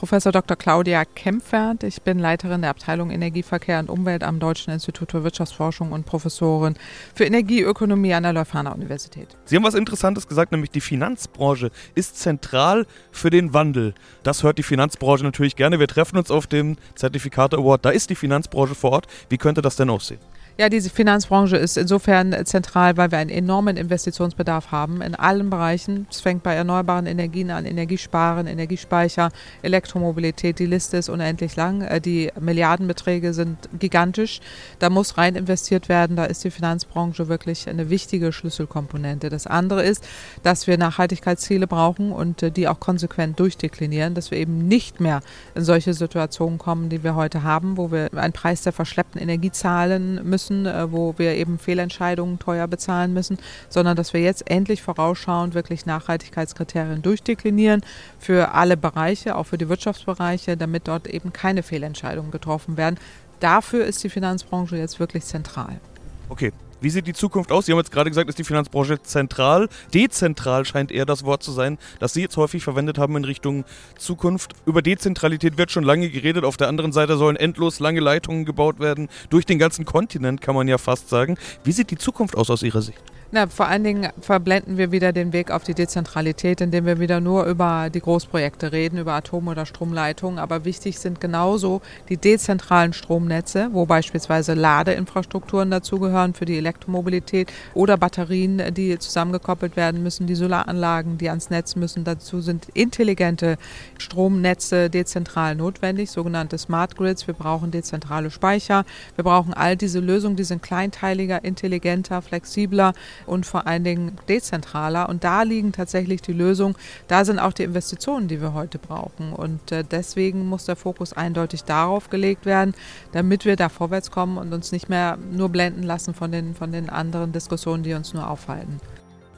Professor 0.00 0.32
Dr. 0.32 0.56
Claudia 0.56 1.04
Kempfert. 1.04 1.82
Ich 1.82 2.00
bin 2.00 2.18
Leiterin 2.18 2.62
der 2.62 2.70
Abteilung 2.70 3.10
Energieverkehr 3.10 3.78
und 3.80 3.90
Umwelt 3.90 4.24
am 4.24 4.40
Deutschen 4.40 4.72
Institut 4.72 5.10
für 5.10 5.24
Wirtschaftsforschung 5.24 5.92
und 5.92 6.06
Professorin 6.06 6.74
für 7.14 7.24
Energieökonomie 7.24 8.14
an 8.14 8.22
der 8.22 8.32
Leuphana 8.32 8.72
Universität. 8.72 9.36
Sie 9.44 9.56
haben 9.56 9.62
was 9.62 9.74
Interessantes 9.74 10.26
gesagt, 10.26 10.52
nämlich 10.52 10.70
die 10.70 10.80
Finanzbranche 10.80 11.70
ist 11.94 12.18
zentral 12.18 12.86
für 13.12 13.28
den 13.28 13.52
Wandel. 13.52 13.92
Das 14.22 14.42
hört 14.42 14.56
die 14.56 14.62
Finanzbranche 14.62 15.22
natürlich 15.22 15.54
gerne. 15.54 15.78
Wir 15.78 15.86
treffen 15.86 16.16
uns 16.16 16.30
auf 16.30 16.46
dem 16.46 16.78
Zertifikate 16.94 17.58
Award. 17.58 17.84
Da 17.84 17.90
ist 17.90 18.08
die 18.08 18.14
Finanzbranche 18.14 18.74
vor 18.74 18.92
Ort. 18.92 19.06
Wie 19.28 19.36
könnte 19.36 19.60
das 19.60 19.76
denn 19.76 19.90
aussehen? 19.90 20.20
Ja, 20.58 20.68
diese 20.68 20.90
Finanzbranche 20.90 21.56
ist 21.56 21.78
insofern 21.78 22.44
zentral, 22.44 22.96
weil 22.96 23.10
wir 23.10 23.18
einen 23.18 23.30
enormen 23.30 23.76
Investitionsbedarf 23.76 24.72
haben 24.72 25.00
in 25.00 25.14
allen 25.14 25.48
Bereichen. 25.48 26.06
Es 26.10 26.20
fängt 26.20 26.42
bei 26.42 26.54
erneuerbaren 26.54 27.06
Energien 27.06 27.50
an, 27.50 27.64
Energiesparen, 27.64 28.46
Energiespeicher, 28.46 29.30
Elektromobilität. 29.62 30.58
Die 30.58 30.66
Liste 30.66 30.96
ist 30.98 31.08
unendlich 31.08 31.56
lang. 31.56 31.82
Äh, 31.82 32.00
die 32.00 32.30
Milliardenbeträge 32.38 33.32
sind 33.32 33.56
gigantisch. 33.78 34.40
Da 34.80 34.90
muss 34.90 35.16
rein 35.16 35.36
investiert 35.36 35.88
werden. 35.88 36.16
Da 36.16 36.24
ist 36.24 36.44
die 36.44 36.50
Finanzbranche 36.50 37.28
wirklich 37.28 37.68
eine 37.68 37.88
wichtige 37.88 38.32
Schlüsselkomponente. 38.32 39.30
Das 39.30 39.46
andere 39.46 39.82
ist, 39.82 40.06
dass 40.42 40.66
wir 40.66 40.76
Nachhaltigkeitsziele 40.76 41.66
brauchen 41.68 42.12
und 42.12 42.42
äh, 42.42 42.50
die 42.50 42.68
auch 42.68 42.80
konsequent 42.80 43.38
durchdeklinieren, 43.40 44.14
dass 44.14 44.30
wir 44.30 44.38
eben 44.38 44.68
nicht 44.68 45.00
mehr 45.00 45.20
in 45.54 45.64
solche 45.64 45.94
Situationen 45.94 46.58
kommen, 46.58 46.90
die 46.90 47.02
wir 47.02 47.14
heute 47.14 47.44
haben, 47.44 47.76
wo 47.76 47.92
wir 47.92 48.12
einen 48.14 48.32
Preis 48.32 48.62
der 48.62 48.72
verschleppten 48.72 49.20
Energie 49.20 49.52
zahlen 49.52 50.20
müssen 50.28 50.39
müssen, 50.40 50.66
äh, 50.66 50.90
wo 50.90 51.14
wir 51.18 51.34
eben 51.34 51.58
Fehlentscheidungen 51.58 52.38
teuer 52.38 52.66
bezahlen 52.66 53.12
müssen, 53.12 53.38
sondern 53.68 53.96
dass 53.96 54.12
wir 54.12 54.20
jetzt 54.20 54.50
endlich 54.50 54.82
vorausschauend 54.82 55.54
wirklich 55.54 55.86
Nachhaltigkeitskriterien 55.86 57.02
durchdeklinieren 57.02 57.82
für 58.18 58.54
alle 58.54 58.76
Bereiche, 58.76 59.36
auch 59.36 59.44
für 59.44 59.58
die 59.58 59.68
Wirtschaftsbereiche, 59.68 60.56
damit 60.56 60.88
dort 60.88 61.06
eben 61.06 61.32
keine 61.32 61.62
Fehlentscheidungen 61.62 62.30
getroffen 62.30 62.76
werden. 62.76 62.98
Dafür 63.40 63.84
ist 63.84 64.02
die 64.04 64.10
Finanzbranche 64.10 64.76
jetzt 64.76 65.00
wirklich 65.00 65.24
zentral. 65.24 65.80
Okay, 66.28 66.52
wie 66.80 66.90
sieht 66.90 67.06
die 67.06 67.12
Zukunft 67.12 67.52
aus? 67.52 67.66
Sie 67.66 67.72
haben 67.72 67.78
jetzt 67.78 67.92
gerade 67.92 68.10
gesagt, 68.10 68.28
ist 68.28 68.38
die 68.38 68.44
Finanzbranche 68.44 69.02
zentral. 69.02 69.68
Dezentral 69.92 70.64
scheint 70.64 70.92
eher 70.92 71.06
das 71.06 71.24
Wort 71.24 71.42
zu 71.42 71.52
sein, 71.52 71.78
das 71.98 72.12
Sie 72.12 72.22
jetzt 72.22 72.36
häufig 72.36 72.62
verwendet 72.62 72.98
haben 72.98 73.16
in 73.16 73.24
Richtung 73.24 73.64
Zukunft. 73.98 74.54
Über 74.66 74.82
Dezentralität 74.82 75.58
wird 75.58 75.70
schon 75.70 75.84
lange 75.84 76.10
geredet. 76.10 76.44
Auf 76.44 76.56
der 76.56 76.68
anderen 76.68 76.92
Seite 76.92 77.16
sollen 77.16 77.36
endlos 77.36 77.80
lange 77.80 78.00
Leitungen 78.00 78.44
gebaut 78.44 78.80
werden. 78.80 79.08
Durch 79.28 79.46
den 79.46 79.58
ganzen 79.58 79.84
Kontinent 79.84 80.40
kann 80.40 80.54
man 80.54 80.68
ja 80.68 80.78
fast 80.78 81.08
sagen. 81.08 81.36
Wie 81.64 81.72
sieht 81.72 81.90
die 81.90 81.98
Zukunft 81.98 82.36
aus 82.36 82.50
aus 82.50 82.62
Ihrer 82.62 82.82
Sicht? 82.82 83.02
Na, 83.32 83.46
vor 83.46 83.68
allen 83.68 83.84
Dingen 83.84 84.08
verblenden 84.20 84.76
wir 84.76 84.90
wieder 84.90 85.12
den 85.12 85.32
Weg 85.32 85.52
auf 85.52 85.62
die 85.62 85.74
Dezentralität, 85.74 86.60
indem 86.60 86.84
wir 86.84 86.98
wieder 86.98 87.20
nur 87.20 87.44
über 87.44 87.88
die 87.88 88.00
Großprojekte 88.00 88.72
reden, 88.72 88.98
über 88.98 89.12
Atom- 89.14 89.46
oder 89.46 89.66
Stromleitungen. 89.66 90.40
Aber 90.40 90.64
wichtig 90.64 90.98
sind 90.98 91.20
genauso 91.20 91.80
die 92.08 92.16
dezentralen 92.16 92.92
Stromnetze, 92.92 93.68
wo 93.70 93.86
beispielsweise 93.86 94.54
Ladeinfrastrukturen 94.54 95.70
dazugehören 95.70 96.34
für 96.34 96.44
die 96.44 96.58
Elektromobilität 96.58 97.52
oder 97.72 97.96
Batterien, 97.96 98.74
die 98.74 98.98
zusammengekoppelt 98.98 99.76
werden 99.76 100.02
müssen, 100.02 100.26
die 100.26 100.34
Solaranlagen, 100.34 101.16
die 101.16 101.28
ans 101.28 101.50
Netz 101.50 101.76
müssen. 101.76 102.02
Dazu 102.02 102.40
sind 102.40 102.66
intelligente 102.74 103.58
Stromnetze 103.98 104.90
dezentral 104.90 105.54
notwendig, 105.54 106.10
sogenannte 106.10 106.58
Smart 106.58 106.96
Grids. 106.96 107.28
Wir 107.28 107.34
brauchen 107.34 107.70
dezentrale 107.70 108.32
Speicher. 108.32 108.84
Wir 109.14 109.22
brauchen 109.22 109.54
all 109.54 109.76
diese 109.76 110.00
Lösungen, 110.00 110.34
die 110.34 110.42
sind 110.42 110.64
kleinteiliger, 110.64 111.44
intelligenter, 111.44 112.22
flexibler 112.22 112.92
und 113.26 113.46
vor 113.46 113.66
allen 113.66 113.84
Dingen 113.84 114.16
dezentraler. 114.28 115.08
Und 115.08 115.24
da 115.24 115.42
liegen 115.42 115.72
tatsächlich 115.72 116.22
die 116.22 116.32
Lösungen. 116.32 116.76
Da 117.08 117.24
sind 117.24 117.38
auch 117.38 117.52
die 117.52 117.64
Investitionen, 117.64 118.28
die 118.28 118.40
wir 118.40 118.54
heute 118.54 118.78
brauchen. 118.78 119.32
Und 119.32 119.72
äh, 119.72 119.84
deswegen 119.88 120.48
muss 120.48 120.66
der 120.66 120.76
Fokus 120.76 121.12
eindeutig 121.12 121.64
darauf 121.64 122.10
gelegt 122.10 122.46
werden, 122.46 122.74
damit 123.12 123.44
wir 123.44 123.56
da 123.56 123.68
vorwärts 123.68 124.10
kommen 124.10 124.38
und 124.38 124.52
uns 124.52 124.72
nicht 124.72 124.88
mehr 124.88 125.18
nur 125.30 125.48
blenden 125.48 125.82
lassen 125.82 126.14
von 126.14 126.32
den, 126.32 126.54
von 126.54 126.72
den 126.72 126.90
anderen 126.90 127.32
Diskussionen, 127.32 127.82
die 127.82 127.94
uns 127.94 128.14
nur 128.14 128.28
aufhalten. 128.28 128.80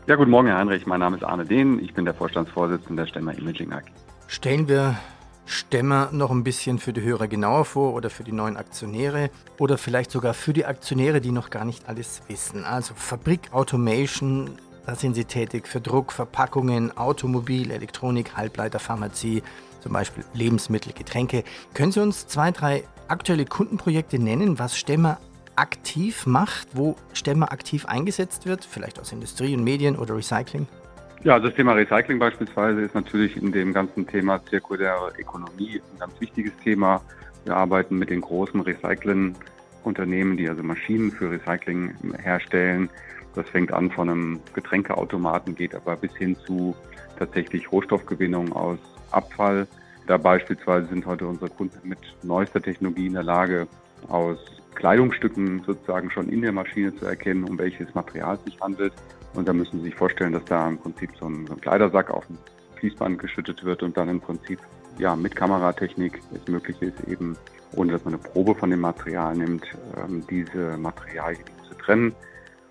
Ja, 0.07 0.17
guten 0.17 0.31
Morgen, 0.31 0.49
Herr 0.49 0.59
Heinrich. 0.59 0.85
Mein 0.87 1.01
Name 1.01 1.17
ist 1.17 1.23
Arne 1.23 1.45
Dehn. 1.45 1.79
Ich 1.79 1.95
bin 1.95 2.05
der 2.05 2.15
Vorstandsvorsitzende 2.15 3.05
der 3.05 3.09
Stemmer 3.09 3.39
Imaging 3.39 3.73
AG. 3.73 3.85
Stellen 4.27 4.69
wir 4.69 4.97
Stämmer 5.45 6.11
noch 6.13 6.31
ein 6.31 6.45
bisschen 6.45 6.79
für 6.79 6.93
die 6.93 7.03
Hörer 7.03 7.29
genauer 7.29 7.65
vor 7.65 7.95
oder 7.95 8.11
für 8.11 8.25
die 8.25 8.33
neuen 8.33 8.57
Aktionäre 8.57 9.31
oder 9.59 9.77
vielleicht 9.79 10.11
sogar 10.11 10.35
für 10.35 10.53
die 10.53 10.65
Aktionäre, 10.65 11.21
die 11.21 11.33
noch 11.33 11.51
gar 11.51 11.65
nicht 11.65 11.89
alles 11.89 12.23
wissen. 12.29 12.65
Also 12.65 12.95
Fabrik 12.95 13.53
Automation, 13.53 14.59
da 14.87 14.95
sind 14.95 15.15
Sie 15.15 15.25
tätig 15.25 15.67
für 15.67 15.81
Druck, 15.81 16.13
Verpackungen, 16.13 16.97
Automobil, 16.97 17.71
Elektronik, 17.71 18.37
Halbleiter, 18.37 18.79
Pharmazie, 18.79 19.43
zum 19.81 19.93
Beispiel 19.93 20.25
Lebensmittel, 20.33 20.93
Getränke. 20.93 21.45
Können 21.75 21.93
Sie 21.93 22.01
uns 22.01 22.27
zwei, 22.29 22.51
drei 22.53 22.85
aktuelle 23.09 23.45
Kundenprojekte 23.45 24.19
nennen, 24.19 24.59
was 24.59 24.79
Stämmer 24.79 25.19
aktiv 25.57 26.25
macht, 26.25 26.69
wo 26.73 26.97
Stämmer 27.13 27.53
aktiv 27.53 27.87
eingesetzt 27.87 28.47
wird, 28.47 28.65
vielleicht 28.65 28.99
aus 29.01 29.13
Industrie 29.13 29.55
und 29.55 29.65
Medien 29.65 29.97
oder 29.97 30.17
Recycling? 30.17 30.67
Ja, 31.25 31.35
also 31.35 31.47
das 31.47 31.57
Thema 31.57 31.75
Recycling 31.75 32.19
beispielsweise 32.19 32.81
ist 32.81 32.97
natürlich 32.97 33.37
in 33.37 33.53
dem 33.53 33.73
ganzen 33.73 34.09
Thema 34.09 34.45
zirkuläre 34.45 35.13
Ökonomie 35.17 35.81
ein 35.93 35.99
ganz 36.01 36.21
wichtiges 36.21 36.53
Thema. 36.65 37.01
Wir 37.45 37.57
arbeiten 37.57 37.97
mit 37.97 38.11
den 38.11 38.21
großen 38.21 38.61
Recycling-Unternehmen, 38.61 40.37
die 40.37 40.49
also 40.49 40.65
Maschinen 40.65 41.13
für 41.13 41.31
Recycling 41.31 41.95
herstellen. 42.21 42.91
Das 43.37 43.49
fängt 43.49 43.73
an 43.73 43.93
von 43.93 44.11
einem 44.11 44.41
Getränkeautomaten, 44.53 45.55
geht 45.55 45.77
aber 45.77 45.95
bis 45.95 46.13
hin 46.17 46.37
zu 46.45 46.75
tatsächlich 47.17 47.71
Rohstoffgewinnung 47.71 48.53
aus 48.53 48.79
Abfall. 49.13 49.69
Da 50.09 50.17
beispielsweise 50.17 50.89
sind 50.89 51.07
heute 51.07 51.29
unsere 51.29 51.51
Kunden 51.51 51.89
mit 51.89 52.01
neuester 52.25 52.61
Technologie 52.61 53.07
in 53.07 53.13
der 53.13 53.23
Lage, 53.23 53.69
aus 54.09 54.39
Kleidungsstücken 54.75 55.63
sozusagen 55.65 56.11
schon 56.11 56.29
in 56.31 56.43
der 56.43 56.51
Maschine 56.51 56.93
zu 56.97 57.07
erkennen, 57.07 57.45
um 57.45 57.57
welches 57.59 57.95
Material 57.95 58.35
es 58.35 58.45
sich 58.45 58.61
handelt. 58.61 58.93
Und 59.35 59.49
da 59.49 59.53
müssen 59.53 59.79
Sie 59.79 59.87
sich 59.87 59.95
vorstellen, 59.95 60.33
dass 60.33 60.45
da 60.45 60.69
im 60.69 60.79
Prinzip 60.79 61.11
so 61.19 61.27
ein, 61.27 61.47
so 61.47 61.55
ein 61.55 61.61
Kleidersack 61.61 62.11
auf 62.11 62.29
ein 62.29 62.39
Fließband 62.77 63.19
geschüttet 63.19 63.65
wird 63.65 63.83
und 63.83 63.97
dann 63.97 64.09
im 64.09 64.21
Prinzip 64.21 64.59
ja 64.99 65.17
mit 65.17 65.35
Kameratechnik 65.35 66.21
es 66.35 66.47
möglich 66.49 66.81
ist, 66.83 67.01
eben 67.09 67.37
ohne 67.75 67.93
dass 67.93 68.05
man 68.05 68.15
eine 68.15 68.23
Probe 68.23 68.55
von 68.55 68.71
dem 68.71 68.81
Material 68.81 69.35
nimmt, 69.35 69.65
ähm, 69.97 70.25
diese 70.29 70.77
Materialien 70.77 71.45
zu 71.69 71.75
trennen. 71.75 72.15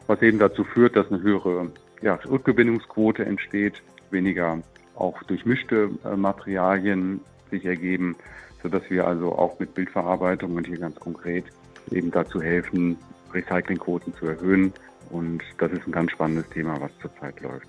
Was 0.08 0.22
eben 0.22 0.38
dazu 0.38 0.64
führt, 0.64 0.96
dass 0.96 1.12
eine 1.12 1.22
höhere 1.22 1.72
ja, 2.02 2.16
Rückgewinnungsquote 2.16 3.26
entsteht, 3.26 3.82
weniger 4.12 4.60
auch 4.96 5.22
durchmischte 5.24 5.90
äh, 6.04 6.16
Materialien 6.16 7.22
sich 7.50 7.66
ergeben, 7.66 8.16
sodass 8.62 8.84
wir 8.90 9.08
also 9.08 9.34
auch 9.34 9.60
mit 9.60 9.74
Bildverarbeitung 9.74 10.56
und 10.56 10.68
hier 10.68 10.78
ganz 10.78 11.00
konkret 11.00 11.46
eben 11.90 12.12
dazu 12.12 12.42
helfen, 12.42 12.98
Recyclingquoten 13.34 14.14
zu 14.14 14.28
erhöhen 14.28 14.74
und 15.12 15.42
das 15.58 15.72
ist 15.72 15.86
ein 15.88 15.92
ganz 15.92 16.12
spannendes 16.12 16.50
Thema, 16.50 16.80
was 16.80 16.92
zurzeit 17.00 17.40
läuft. 17.42 17.68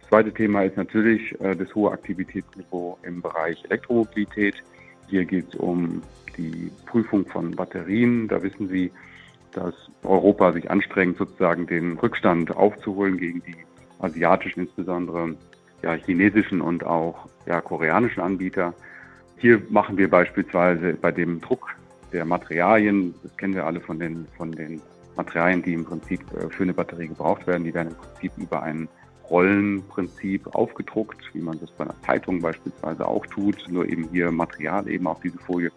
Das 0.00 0.08
zweite 0.08 0.32
Thema 0.32 0.62
ist 0.62 0.76
natürlich 0.76 1.38
äh, 1.40 1.54
das 1.54 1.74
hohe 1.74 1.92
Aktivitätsniveau 1.92 2.98
im 3.02 3.20
Bereich 3.20 3.62
Elektromobilität. 3.64 4.54
Hier 5.08 5.24
geht 5.24 5.48
es 5.48 5.54
um 5.54 6.02
die 6.36 6.70
Prüfung 6.86 7.26
von 7.26 7.50
Batterien. 7.50 8.28
Da 8.28 8.42
wissen 8.42 8.68
Sie, 8.68 8.90
dass 9.52 9.74
Europa 10.02 10.52
sich 10.52 10.70
anstrengt, 10.70 11.18
sozusagen 11.18 11.66
den 11.66 11.98
Rückstand 11.98 12.54
aufzuholen 12.56 13.18
gegen 13.18 13.42
die 13.42 13.56
asiatischen, 13.98 14.60
insbesondere 14.60 15.34
ja, 15.82 15.94
chinesischen 15.94 16.60
und 16.60 16.84
auch 16.84 17.28
ja, 17.46 17.60
koreanischen 17.60 18.22
Anbieter. 18.22 18.74
Hier 19.36 19.62
machen 19.70 19.96
wir 19.96 20.10
beispielsweise 20.10 20.94
bei 20.94 21.12
dem 21.12 21.40
Druck 21.40 21.68
der 22.12 22.24
Materialien, 22.24 23.14
das 23.22 23.36
kennen 23.36 23.54
wir 23.54 23.66
alle 23.66 23.80
von 23.80 23.98
den, 23.98 24.26
von 24.36 24.52
den 24.52 24.80
Materialien, 25.18 25.62
die 25.62 25.74
im 25.74 25.84
Prinzip 25.84 26.20
äh, 26.32 26.48
für 26.48 26.62
eine 26.62 26.72
Batterie 26.72 27.08
gebraucht 27.08 27.46
werden, 27.46 27.64
die 27.64 27.74
werden 27.74 27.88
im 27.88 27.96
Prinzip 27.96 28.32
über 28.38 28.62
ein 28.62 28.88
Rollenprinzip 29.28 30.46
aufgedruckt, 30.54 31.20
wie 31.34 31.40
man 31.40 31.60
das 31.60 31.70
bei 31.72 31.84
einer 31.84 32.00
Zeitung 32.02 32.40
beispielsweise 32.40 33.06
auch 33.06 33.26
tut, 33.26 33.66
nur 33.68 33.86
eben 33.86 34.08
hier 34.10 34.30
Material 34.30 34.88
eben 34.88 35.06
auf 35.06 35.20
diese 35.20 35.38
Folie. 35.38 35.70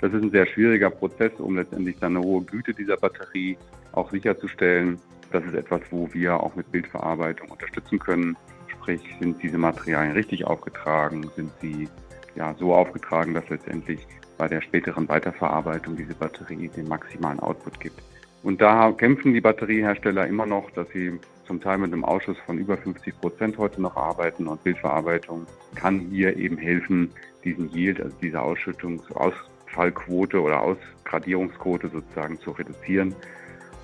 Das 0.00 0.12
ist 0.12 0.22
ein 0.22 0.30
sehr 0.30 0.46
schwieriger 0.46 0.90
Prozess, 0.90 1.32
um 1.38 1.56
letztendlich 1.56 1.96
dann 2.00 2.16
eine 2.16 2.24
hohe 2.24 2.42
Güte 2.42 2.72
dieser 2.74 2.96
Batterie 2.96 3.56
auch 3.92 4.10
sicherzustellen. 4.10 4.98
Das 5.30 5.44
ist 5.44 5.54
etwas, 5.54 5.82
wo 5.90 6.08
wir 6.12 6.40
auch 6.40 6.56
mit 6.56 6.70
Bildverarbeitung 6.72 7.50
unterstützen 7.50 7.98
können. 7.98 8.36
Sprich, 8.68 9.02
sind 9.20 9.42
diese 9.42 9.58
Materialien 9.58 10.12
richtig 10.12 10.44
aufgetragen, 10.44 11.30
sind 11.36 11.52
sie 11.60 11.88
ja 12.34 12.54
so 12.58 12.74
aufgetragen, 12.74 13.34
dass 13.34 13.48
letztendlich 13.48 14.06
bei 14.38 14.48
der 14.48 14.60
späteren 14.60 15.08
Weiterverarbeitung 15.08 15.96
diese 15.96 16.14
Batterie 16.14 16.68
den 16.68 16.88
maximalen 16.88 17.40
Output 17.40 17.80
gibt. 17.80 18.00
Und 18.42 18.60
da 18.60 18.92
kämpfen 18.92 19.34
die 19.34 19.40
Batteriehersteller 19.40 20.26
immer 20.26 20.46
noch, 20.46 20.70
dass 20.70 20.88
sie 20.90 21.18
zum 21.46 21.60
Teil 21.60 21.78
mit 21.78 21.92
einem 21.92 22.04
Ausschuss 22.04 22.36
von 22.46 22.58
über 22.58 22.76
50 22.76 23.20
Prozent 23.20 23.58
heute 23.58 23.80
noch 23.82 23.96
arbeiten 23.96 24.46
und 24.46 24.62
Bildverarbeitung 24.62 25.46
kann 25.74 25.98
hier 26.10 26.36
eben 26.36 26.58
helfen, 26.58 27.10
diesen 27.44 27.72
Yield, 27.72 28.00
also 28.00 28.14
diese 28.20 28.40
Ausschüttungs-, 28.40 29.10
Ausfallquote 29.12 30.40
oder 30.40 30.60
Ausgradierungsquote 30.60 31.88
sozusagen 31.88 32.38
zu 32.40 32.50
reduzieren. 32.52 33.14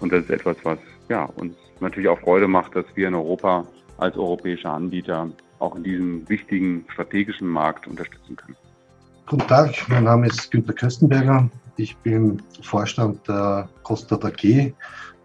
Und 0.00 0.12
das 0.12 0.24
ist 0.24 0.30
etwas, 0.30 0.56
was 0.62 0.78
ja, 1.08 1.24
uns 1.36 1.56
natürlich 1.80 2.08
auch 2.08 2.20
Freude 2.20 2.46
macht, 2.46 2.76
dass 2.76 2.84
wir 2.94 3.08
in 3.08 3.14
Europa 3.14 3.66
als 3.98 4.16
europäischer 4.16 4.72
Anbieter 4.72 5.30
auch 5.58 5.74
in 5.76 5.84
diesem 5.84 6.28
wichtigen 6.28 6.84
strategischen 6.92 7.48
Markt 7.48 7.86
unterstützen 7.86 8.36
können. 8.36 8.56
Guten 9.26 9.48
Tag, 9.48 9.88
mein 9.88 10.04
Name 10.04 10.26
ist 10.26 10.50
Günter 10.50 10.74
Köstenberger. 10.74 11.48
Ich 11.76 11.96
bin 11.98 12.40
Vorstand 12.62 13.26
der 13.26 13.68
Kostat 13.82 14.24
AG 14.24 14.72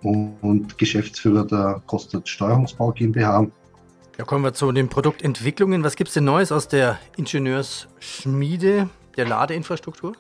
und 0.02 0.78
Geschäftsführer 0.78 1.46
der 1.46 1.82
Kostat 1.86 2.28
Steuerungsbau 2.28 2.92
GmbH. 2.92 3.48
Ja, 4.18 4.26
kommen 4.26 4.44
wir 4.44 4.54
zu 4.54 4.72
den 4.72 4.90
Produktentwicklungen. 4.90 5.84
Was 5.84 5.96
gibt 5.96 6.10
es 6.10 6.16
denn 6.16 6.26
Neues 6.26 6.52
aus 6.52 6.68
der 6.68 7.00
Ingenieursschmiede 7.18 8.90
der 9.16 9.28
Ladeinfrastruktur? 9.28 10.14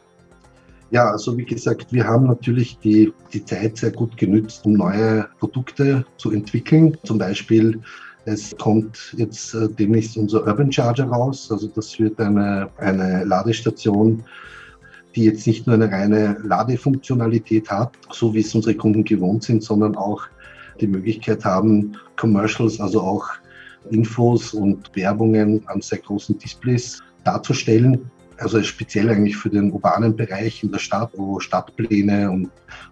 Ja, 0.91 1.09
also 1.11 1.37
wie 1.37 1.45
gesagt, 1.45 1.91
wir 1.91 2.05
haben 2.05 2.25
natürlich 2.25 2.77
die, 2.79 3.13
die 3.33 3.43
Zeit 3.45 3.77
sehr 3.77 3.91
gut 3.91 4.17
genützt, 4.17 4.65
um 4.65 4.73
neue 4.73 5.27
Produkte 5.39 6.05
zu 6.17 6.31
entwickeln. 6.31 6.97
Zum 7.03 7.17
Beispiel, 7.17 7.79
es 8.25 8.55
kommt 8.57 9.13
jetzt 9.17 9.53
äh, 9.53 9.67
demnächst 9.69 10.17
unser 10.17 10.45
Urban 10.45 10.71
Charger 10.71 11.05
raus. 11.05 11.51
Also 11.51 11.67
das 11.67 11.99
wird 11.99 12.19
eine, 12.19 12.69
eine 12.77 13.23
Ladestation 13.23 14.23
die 15.15 15.25
jetzt 15.25 15.47
nicht 15.47 15.65
nur 15.65 15.75
eine 15.75 15.91
reine 15.91 16.37
Ladefunktionalität 16.43 17.69
hat, 17.69 17.93
so 18.11 18.33
wie 18.33 18.41
es 18.41 18.53
unsere 18.53 18.75
Kunden 18.75 19.03
gewohnt 19.03 19.43
sind, 19.43 19.63
sondern 19.63 19.95
auch 19.95 20.23
die 20.79 20.87
Möglichkeit 20.87 21.43
haben, 21.45 21.97
Commercials, 22.15 22.79
also 22.79 23.01
auch 23.01 23.27
Infos 23.89 24.53
und 24.53 24.95
Werbungen 24.95 25.63
an 25.67 25.81
sehr 25.81 25.99
großen 25.99 26.37
Displays 26.37 27.01
darzustellen. 27.23 28.09
Also 28.37 28.61
speziell 28.63 29.09
eigentlich 29.09 29.35
für 29.35 29.49
den 29.49 29.71
urbanen 29.71 30.15
Bereich 30.15 30.63
in 30.63 30.71
der 30.71 30.79
Stadt, 30.79 31.11
wo 31.15 31.39
Stadtpläne 31.39 32.29
und 32.31 32.49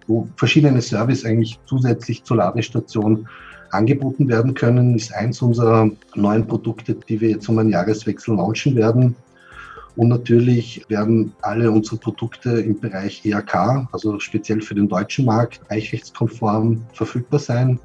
wo 0.07 0.27
verschiedene 0.35 0.81
Services 0.81 1.25
eigentlich 1.25 1.59
zusätzlich 1.65 2.23
zur 2.23 2.37
Ladestation 2.37 3.27
angeboten 3.71 4.27
werden 4.27 4.53
können, 4.53 4.95
ist 4.95 5.13
eins 5.13 5.41
unserer 5.41 5.89
neuen 6.15 6.47
Produkte, 6.47 6.95
die 6.95 7.21
wir 7.21 7.29
jetzt 7.29 7.47
um 7.47 7.59
einen 7.59 7.69
Jahreswechsel 7.69 8.35
launchen 8.35 8.75
werden. 8.75 9.15
Und 9.97 10.09
natürlich 10.09 10.85
werden 10.89 11.33
alle 11.41 11.71
unsere 11.71 11.97
Produkte 11.97 12.51
im 12.51 12.79
Bereich 12.79 13.25
ERK, 13.25 13.87
also 13.91 14.19
speziell 14.19 14.61
für 14.61 14.75
den 14.75 14.87
deutschen 14.87 15.25
Markt, 15.25 15.59
eichrechtskonform 15.69 16.85
verfügbar 16.93 17.39
sein. 17.39 17.79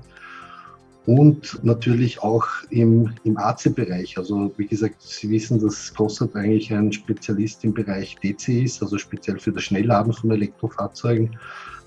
Und 1.06 1.58
natürlich 1.64 2.22
auch 2.22 2.46
im, 2.68 3.10
im 3.24 3.36
AC-Bereich. 3.38 4.18
Also 4.18 4.52
wie 4.58 4.66
gesagt, 4.66 4.96
Sie 5.00 5.30
wissen, 5.30 5.58
dass 5.58 5.92
Gossard 5.94 6.36
eigentlich 6.36 6.72
ein 6.72 6.92
Spezialist 6.92 7.64
im 7.64 7.72
Bereich 7.72 8.16
DC 8.22 8.62
ist, 8.62 8.82
also 8.82 8.98
speziell 8.98 9.38
für 9.40 9.50
das 9.50 9.64
Schnellladen 9.64 10.12
von 10.12 10.30
Elektrofahrzeugen. 10.30 11.36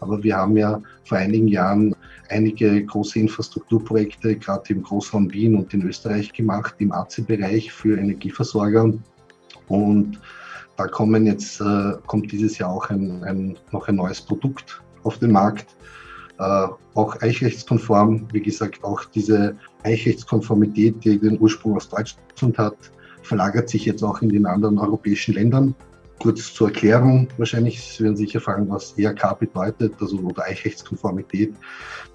Aber 0.02 0.22
wir 0.24 0.36
haben 0.36 0.58
ja 0.58 0.82
vor 1.06 1.20
einigen 1.20 1.48
Jahren 1.48 1.96
einige 2.30 2.84
große 2.84 3.20
Infrastrukturprojekte, 3.20 4.36
gerade 4.38 4.74
im 4.74 4.82
Großraum 4.82 5.32
Wien 5.32 5.56
und 5.56 5.74
in 5.74 5.84
Österreich 5.84 6.34
gemacht, 6.34 6.76
im 6.80 6.92
AC-Bereich 6.92 7.72
für 7.72 7.98
Energieversorger. 7.98 8.92
Und 9.68 10.20
da 10.78 10.88
kommen 10.88 11.26
jetzt, 11.26 11.62
äh, 11.62 11.94
kommt 12.06 12.32
dieses 12.32 12.58
Jahr 12.58 12.70
auch 12.70 12.90
ein, 12.90 13.24
ein, 13.24 13.58
noch 13.72 13.88
ein 13.88 13.96
neues 13.96 14.22
Produkt 14.22 14.82
auf 15.04 15.18
den 15.20 15.32
Markt, 15.32 15.76
äh, 16.40 16.68
auch 16.96 17.22
eichrechtskonform. 17.22 18.28
Wie 18.34 18.42
gesagt, 18.42 18.84
auch 18.84 19.06
diese 19.06 19.56
Eichrechtskonformität, 19.84 21.04
die 21.04 21.18
den 21.18 21.40
Ursprung 21.40 21.76
aus 21.76 21.88
Deutschland 21.88 22.58
hat, 22.58 22.76
verlagert 23.24 23.70
sich 23.70 23.86
jetzt 23.86 24.04
auch 24.04 24.22
in 24.22 24.30
den 24.30 24.46
anderen 24.46 24.78
europäischen 24.78 25.34
Ländern. 25.34 25.76
Kurz 26.20 26.54
zur 26.54 26.70
Erklärung, 26.70 27.28
wahrscheinlich 27.38 27.82
Sie 27.82 28.04
werden 28.04 28.16
sicher 28.16 28.40
fragen, 28.40 28.70
was 28.70 28.98
ERK 28.98 29.38
bedeutet, 29.38 29.94
also 30.00 30.18
oder 30.20 30.44
Eichrechtskonformität. 30.44 31.54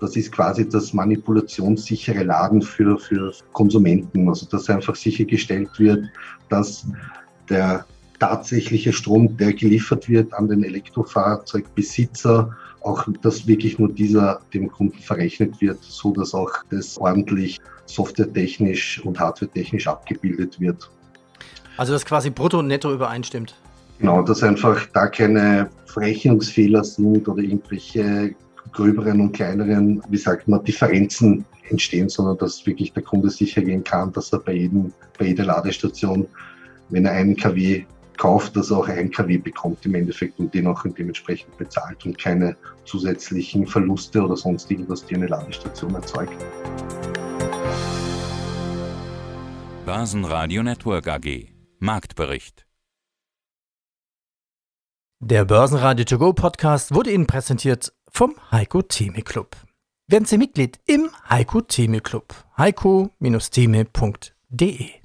Das 0.00 0.16
ist 0.16 0.32
quasi 0.32 0.66
das 0.66 0.94
manipulationssichere 0.94 2.24
Laden 2.24 2.62
für, 2.62 2.98
für 2.98 3.32
Konsumenten. 3.52 4.28
Also 4.28 4.46
dass 4.46 4.70
einfach 4.70 4.96
sichergestellt 4.96 5.68
wird, 5.78 6.06
dass 6.48 6.86
der 7.50 7.84
tatsächliche 8.18 8.92
Strom, 8.92 9.36
der 9.36 9.52
geliefert 9.52 10.08
wird 10.08 10.32
an 10.34 10.48
den 10.48 10.62
Elektrofahrzeugbesitzer, 10.62 12.56
auch 12.82 13.06
dass 13.22 13.46
wirklich 13.46 13.78
nur 13.78 13.92
dieser 13.92 14.40
dem 14.54 14.70
Kunden 14.70 14.98
verrechnet 14.98 15.60
wird, 15.60 15.82
so 15.82 16.12
dass 16.12 16.34
auch 16.34 16.50
das 16.70 16.96
ordentlich 16.98 17.58
softwaretechnisch 17.86 19.04
und 19.04 19.18
hardwaretechnisch 19.18 19.86
abgebildet 19.86 20.60
wird. 20.60 20.90
Also 21.76 21.92
dass 21.92 22.04
quasi 22.04 22.30
brutto 22.30 22.58
und 22.58 22.68
netto 22.68 22.92
übereinstimmt. 22.92 23.54
Genau, 23.98 24.22
dass 24.22 24.42
einfach 24.42 24.86
da 24.94 25.08
keine 25.08 25.68
Verrechnungsfehler 25.86 26.84
sind 26.84 27.28
oder 27.28 27.42
irgendwelche 27.42 28.34
gröberen 28.72 29.20
und 29.20 29.32
kleineren, 29.32 30.02
wie 30.08 30.16
sagt 30.16 30.48
man, 30.48 30.64
Differenzen 30.64 31.44
entstehen, 31.68 32.08
sondern 32.08 32.38
dass 32.38 32.64
wirklich 32.66 32.92
der 32.92 33.02
Kunde 33.02 33.30
sicher 33.30 33.62
gehen 33.62 33.84
kann, 33.84 34.12
dass 34.12 34.32
er 34.32 34.38
bei, 34.40 34.54
jedem, 34.54 34.92
bei 35.18 35.26
jeder 35.26 35.44
Ladestation, 35.44 36.26
wenn 36.90 37.06
er 37.06 37.12
einen 37.12 37.36
kW 37.36 37.84
kauft, 38.16 38.54
dass 38.54 38.70
er 38.70 38.78
auch 38.78 38.88
einen 38.88 39.10
kW 39.10 39.38
bekommt 39.38 39.84
im 39.86 39.94
Endeffekt 39.94 40.38
und 40.38 40.52
den 40.52 40.66
auch 40.66 40.84
dementsprechend 40.84 41.56
bezahlt 41.56 42.04
und 42.04 42.18
keine 42.18 42.54
zusätzlichen 42.84 43.66
Verluste 43.66 44.22
oder 44.22 44.36
sonst 44.36 44.70
irgendwas, 44.70 45.06
die 45.06 45.14
eine 45.14 45.26
Ladestation 45.26 45.94
erzeugt. 45.94 46.36
Börsenradio 49.86 50.62
Network 50.62 51.08
AG 51.08 51.48
Marktbericht 51.78 52.66
Der 55.20 55.46
Börsenradio 55.46 56.04
To 56.04 56.18
Go 56.18 56.34
Podcast 56.34 56.94
wurde 56.94 57.10
Ihnen 57.10 57.26
präsentiert 57.26 57.94
vom 58.10 58.34
Heiko 58.50 58.82
Theme 58.82 59.22
Club. 59.22 59.56
Werden 60.06 60.26
Sie 60.26 60.36
Mitglied 60.36 60.78
im 60.86 61.08
Heiko 61.28 61.62
Theme 61.62 62.00
Club. 62.00 62.34
heiko-theme.de 62.58 64.99